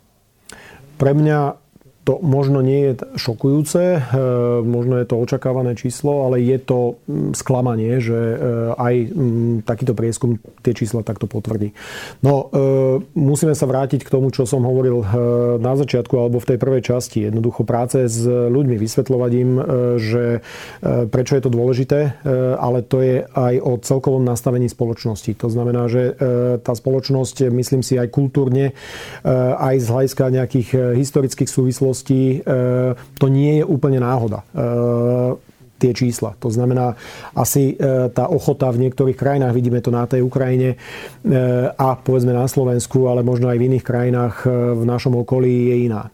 Pre 0.98 1.14
mňa 1.14 1.67
to 2.08 2.24
možno 2.24 2.64
nie 2.64 2.96
je 2.96 3.04
šokujúce, 3.20 3.84
e, 3.84 4.00
možno 4.64 4.96
je 4.96 5.06
to 5.12 5.20
očakávané 5.20 5.76
číslo, 5.76 6.24
ale 6.24 6.40
je 6.40 6.56
to 6.56 6.96
mm, 7.04 7.36
sklamanie, 7.36 8.00
že 8.00 8.16
e, 8.16 8.36
aj 8.80 8.96
mm, 9.12 9.56
takýto 9.68 9.92
prieskum 9.92 10.40
tie 10.64 10.72
čísla 10.72 11.04
takto 11.04 11.28
potvrdí. 11.28 11.76
No, 12.24 12.48
e, 12.48 13.04
musíme 13.12 13.52
sa 13.52 13.68
vrátiť 13.68 14.08
k 14.08 14.14
tomu, 14.14 14.32
čo 14.32 14.48
som 14.48 14.64
hovoril 14.64 15.04
na 15.60 15.74
začiatku 15.76 16.16
alebo 16.16 16.40
v 16.40 16.56
tej 16.56 16.58
prvej 16.62 16.82
časti. 16.96 17.28
Jednoducho 17.28 17.68
práce 17.68 18.08
s 18.08 18.24
ľuďmi, 18.24 18.80
vysvetľovať 18.80 19.32
im, 19.36 19.52
že 19.98 20.24
prečo 21.10 21.36
je 21.36 21.44
to 21.44 21.52
dôležité, 21.52 22.22
ale 22.58 22.86
to 22.86 23.02
je 23.02 23.26
aj 23.26 23.54
o 23.60 23.72
celkovom 23.82 24.22
nastavení 24.24 24.70
spoločnosti. 24.70 25.34
To 25.42 25.50
znamená, 25.50 25.90
že 25.90 26.14
tá 26.62 26.74
spoločnosť, 26.78 27.50
myslím 27.50 27.82
si, 27.82 27.98
aj 27.98 28.14
kultúrne, 28.14 28.78
aj 29.58 29.76
z 29.82 29.88
hľadiska 29.90 30.24
nejakých 30.30 30.70
historických 30.98 31.50
súvislostí, 31.50 31.97
skutočnosti 31.98 32.22
e, 32.22 32.38
to 33.18 33.26
nie 33.28 33.62
je 33.62 33.64
úplne 33.66 34.00
náhoda 34.00 34.44
e, 34.44 34.46
tie 35.78 35.94
čísla. 35.94 36.34
To 36.42 36.50
znamená, 36.50 36.98
asi 37.38 37.78
e, 37.78 38.10
tá 38.10 38.30
ochota 38.30 38.70
v 38.74 38.88
niektorých 38.88 39.18
krajinách, 39.18 39.54
vidíme 39.54 39.82
to 39.82 39.94
na 39.94 40.10
tej 40.10 40.26
Ukrajine 40.26 40.78
a 41.78 41.88
povedzme 41.98 42.34
na 42.34 42.50
Slovensku, 42.50 43.06
ale 43.06 43.22
možno 43.22 43.50
aj 43.50 43.58
v 43.62 43.66
iných 43.74 43.86
krajinách 43.86 44.36
v 44.74 44.84
našom 44.86 45.22
okolí 45.22 45.70
je 45.70 45.76
iná. 45.86 46.10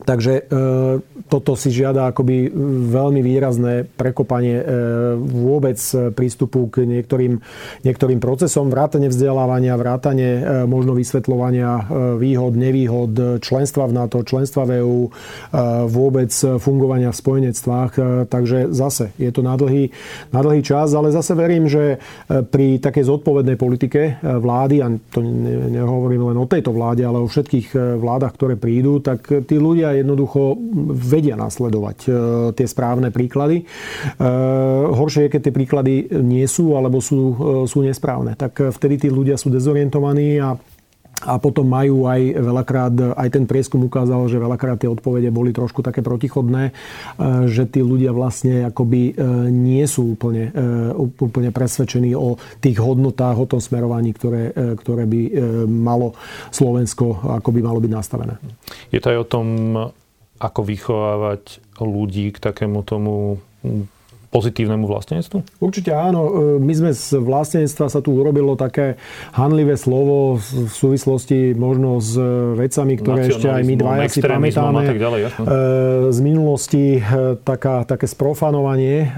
Takže 0.00 0.32
e, 0.32 0.42
toto 1.28 1.52
si 1.54 1.68
žiada 1.68 2.08
akoby 2.10 2.48
veľmi 2.88 3.20
výrazné 3.20 3.84
prekopanie 3.84 4.56
e, 4.60 4.64
vôbec 5.20 5.76
prístupu 6.16 6.72
k 6.72 6.88
niektorým, 6.88 7.36
niektorým 7.84 8.16
procesom, 8.16 8.72
vrátane 8.72 9.12
vzdelávania, 9.12 9.76
vrátane 9.76 10.28
e, 10.28 10.40
možno 10.64 10.96
vysvetľovania 10.96 11.92
výhod, 12.16 12.56
nevýhod 12.56 13.42
členstva 13.44 13.86
v 13.88 13.96
NATO, 13.96 14.24
členstva 14.24 14.64
v 14.66 14.82
EU, 14.82 14.98
vôbec 15.90 16.30
fungovania 16.60 17.10
v 17.12 17.20
spojenectvách. 17.20 17.92
Takže 18.28 18.72
zase 18.72 19.12
je 19.16 19.30
to 19.32 19.44
na 19.44 19.54
dlhý, 19.56 19.90
na 20.34 20.40
dlhý 20.40 20.62
čas, 20.64 20.92
ale 20.92 21.14
zase 21.14 21.34
verím, 21.34 21.66
že 21.66 21.98
pri 22.28 22.78
takej 22.78 23.04
zodpovednej 23.06 23.56
politike 23.56 24.20
vlády, 24.22 24.76
a 24.82 24.86
to 25.10 25.24
nehovorím 25.72 26.32
len 26.32 26.38
o 26.38 26.46
tejto 26.46 26.70
vláde, 26.74 27.02
ale 27.02 27.22
o 27.22 27.30
všetkých 27.30 27.98
vládach, 27.98 28.36
ktoré 28.36 28.54
prídu, 28.60 29.00
tak 29.02 29.26
tí 29.46 29.56
ľudia 29.56 29.89
jednoducho 29.96 30.56
vedia 30.90 31.34
nasledovať 31.34 31.98
e, 32.06 32.10
tie 32.54 32.66
správne 32.66 33.10
príklady. 33.10 33.62
E, 33.62 33.64
horšie 34.90 35.26
je, 35.26 35.32
keď 35.32 35.40
tie 35.48 35.54
príklady 35.54 35.94
nie 36.20 36.46
sú 36.46 36.76
alebo 36.78 37.02
sú, 37.02 37.20
e, 37.32 37.36
sú 37.66 37.82
nesprávne. 37.82 38.38
Tak 38.38 38.74
vtedy 38.76 39.06
tí 39.06 39.08
ľudia 39.08 39.34
sú 39.40 39.50
dezorientovaní 39.50 40.38
a 40.38 40.54
a 41.20 41.36
potom 41.36 41.68
majú 41.68 42.08
aj 42.08 42.20
veľakrát, 42.40 42.94
aj 43.16 43.28
ten 43.28 43.44
prieskum 43.44 43.84
ukázal, 43.84 44.24
že 44.32 44.40
veľakrát 44.40 44.80
tie 44.80 44.88
odpovede 44.88 45.28
boli 45.28 45.52
trošku 45.52 45.84
také 45.84 46.00
protichodné, 46.00 46.72
že 47.44 47.68
tí 47.68 47.84
ľudia 47.84 48.16
vlastne 48.16 48.72
akoby 48.72 49.20
nie 49.52 49.84
sú 49.84 50.16
úplne, 50.16 50.48
úplne 51.20 51.52
presvedčení 51.52 52.16
o 52.16 52.40
tých 52.64 52.80
hodnotách, 52.80 53.36
o 53.36 53.44
tom 53.44 53.60
smerovaní, 53.60 54.16
ktoré, 54.16 54.52
ktoré 54.80 55.04
by 55.04 55.20
malo 55.68 56.16
Slovensko 56.48 57.40
akoby 57.40 57.60
malo 57.60 57.84
byť 57.84 57.92
nastavené. 57.92 58.34
Je 58.88 59.00
to 59.00 59.12
aj 59.12 59.18
o 59.20 59.28
tom, 59.28 59.46
ako 60.40 60.60
vychovávať 60.64 61.60
ľudí 61.84 62.32
k 62.32 62.38
takému 62.40 62.80
tomu 62.80 63.36
pozitívnemu 64.30 64.86
vlastnenstvu? 64.86 65.42
Určite 65.58 65.90
áno. 65.90 66.56
E, 66.56 66.62
my 66.62 66.72
sme 66.72 66.90
z 66.94 67.18
vlastnenstva 67.18 67.90
sa 67.90 67.98
tu 67.98 68.14
urobilo 68.14 68.54
také 68.54 68.94
hanlivé 69.34 69.74
slovo 69.74 70.38
v 70.38 70.70
súvislosti 70.70 71.58
možno 71.58 71.98
s 71.98 72.14
vecami, 72.54 72.94
ktoré 73.02 73.26
ešte 73.26 73.50
aj 73.50 73.62
my 73.66 73.74
dvaja 73.74 74.06
si 74.06 74.22
pamätáme. 74.22 74.86
tak 74.86 75.02
ďalej, 75.02 75.20
jasno. 75.26 75.42
E, 75.42 75.48
z 76.14 76.18
minulosti 76.22 76.84
e, 76.96 77.00
taká, 77.42 77.82
také 77.82 78.06
sprofanovanie, 78.06 79.10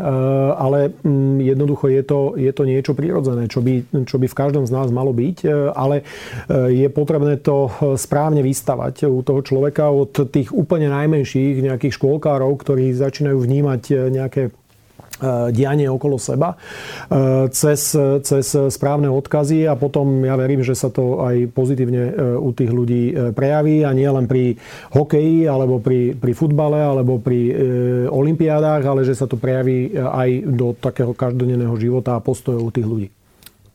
ale 0.57 0.97
mm, 1.05 1.45
jednoducho 1.45 1.93
je 1.93 2.03
to, 2.03 2.21
je 2.41 2.53
to 2.57 2.63
niečo 2.65 2.97
prirodzené, 2.97 3.53
čo 3.53 3.61
by, 3.61 4.05
čo 4.09 4.17
by 4.17 4.27
v 4.27 4.37
každom 4.37 4.65
z 4.65 4.73
nás 4.73 4.89
malo 4.89 5.13
byť, 5.13 5.45
ale 5.77 6.07
je 6.73 6.89
potrebné 6.89 7.37
to 7.37 7.69
správne 8.01 8.41
vystavať 8.41 9.05
u 9.07 9.21
toho 9.21 9.45
človeka 9.45 9.93
od 9.93 10.33
tých 10.33 10.51
úplne 10.57 10.89
najmenších 10.89 11.61
nejakých 11.61 11.93
škôlkárov, 12.01 12.57
ktorí 12.57 12.97
začínajú 12.97 13.37
vnímať 13.37 13.83
nejaké 14.09 14.43
E, 14.53 14.62
dianie 15.55 15.87
okolo 15.87 16.19
seba 16.19 16.55
e, 16.55 17.49
cez, 17.55 17.95
cez 18.27 18.47
správne 18.69 19.07
odkazy 19.09 19.67
a 19.71 19.79
potom 19.79 20.27
ja 20.27 20.35
verím, 20.35 20.67
že 20.67 20.75
sa 20.75 20.91
to 20.91 21.23
aj 21.23 21.51
pozitívne 21.55 22.03
e, 22.11 22.13
u 22.39 22.51
tých 22.51 22.71
ľudí 22.75 23.03
prejaví 23.33 23.87
a 23.87 23.95
nie 23.95 24.09
len 24.09 24.27
pri 24.27 24.59
hokeji 24.93 25.47
alebo 25.47 25.79
pri, 25.79 26.19
pri 26.19 26.33
futbale 26.35 26.83
alebo 26.83 27.19
pri 27.23 27.55
olympiádach, 28.09 28.83
ale 28.83 29.07
že 29.07 29.15
sa 29.17 29.31
to 29.31 29.39
prejaví 29.39 29.95
aj 29.97 30.31
do 30.49 30.75
takého 30.77 31.15
každodenného 31.15 31.75
života 31.79 32.19
a 32.19 32.25
postojov 32.25 32.69
u 32.69 32.73
tých 32.75 32.89
ľudí. 32.89 33.09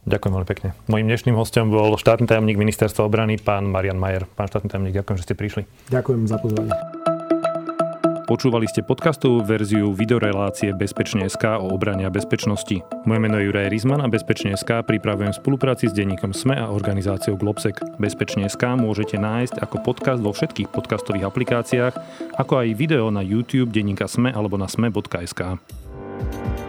Ďakujem 0.07 0.33
veľmi 0.39 0.47
pekne. 0.47 0.69
Mojím 0.87 1.11
dnešným 1.11 1.35
hostom 1.35 1.67
bol 1.67 1.99
štátny 1.99 2.31
tajomník 2.31 2.55
ministerstva 2.55 3.03
obrany, 3.03 3.35
pán 3.35 3.67
Marian 3.67 3.99
Majer. 3.99 4.23
Pán 4.23 4.47
štátny 4.47 4.71
tajomník, 4.71 4.95
ďakujem, 5.03 5.17
že 5.19 5.25
ste 5.27 5.35
prišli. 5.35 5.61
Ďakujem 5.91 6.21
za 6.31 6.39
pozvanie. 6.39 6.71
Počúvali 8.27 8.67
ste 8.67 8.83
podcastovú 8.83 9.39
verziu 9.39 9.95
videorelácie 9.95 10.75
Bezpečne.sk 10.75 11.63
o 11.63 11.71
obrane 11.71 12.03
a 12.03 12.11
bezpečnosti. 12.11 12.83
Moje 13.07 13.19
meno 13.23 13.39
je 13.39 13.47
Juraj 13.47 13.71
Rizman 13.71 14.03
a 14.03 14.11
Bezpečne.sk 14.11 14.83
pripravujem 14.83 15.31
spolupráci 15.31 15.87
s 15.87 15.95
denníkom 15.95 16.35
SME 16.35 16.59
a 16.59 16.67
organizáciou 16.67 17.39
Globsec. 17.39 17.79
Bezpečne.sk 17.95 18.59
môžete 18.75 19.15
nájsť 19.15 19.63
ako 19.63 19.79
podcast 19.79 20.19
vo 20.19 20.35
všetkých 20.35 20.67
podcastových 20.75 21.23
aplikáciách, 21.23 21.95
ako 22.35 22.67
aj 22.67 22.75
video 22.75 23.07
na 23.15 23.23
YouTube 23.23 23.71
denníka 23.71 24.11
SME 24.11 24.35
alebo 24.35 24.59
na 24.59 24.67
sme.sk. 24.67 25.55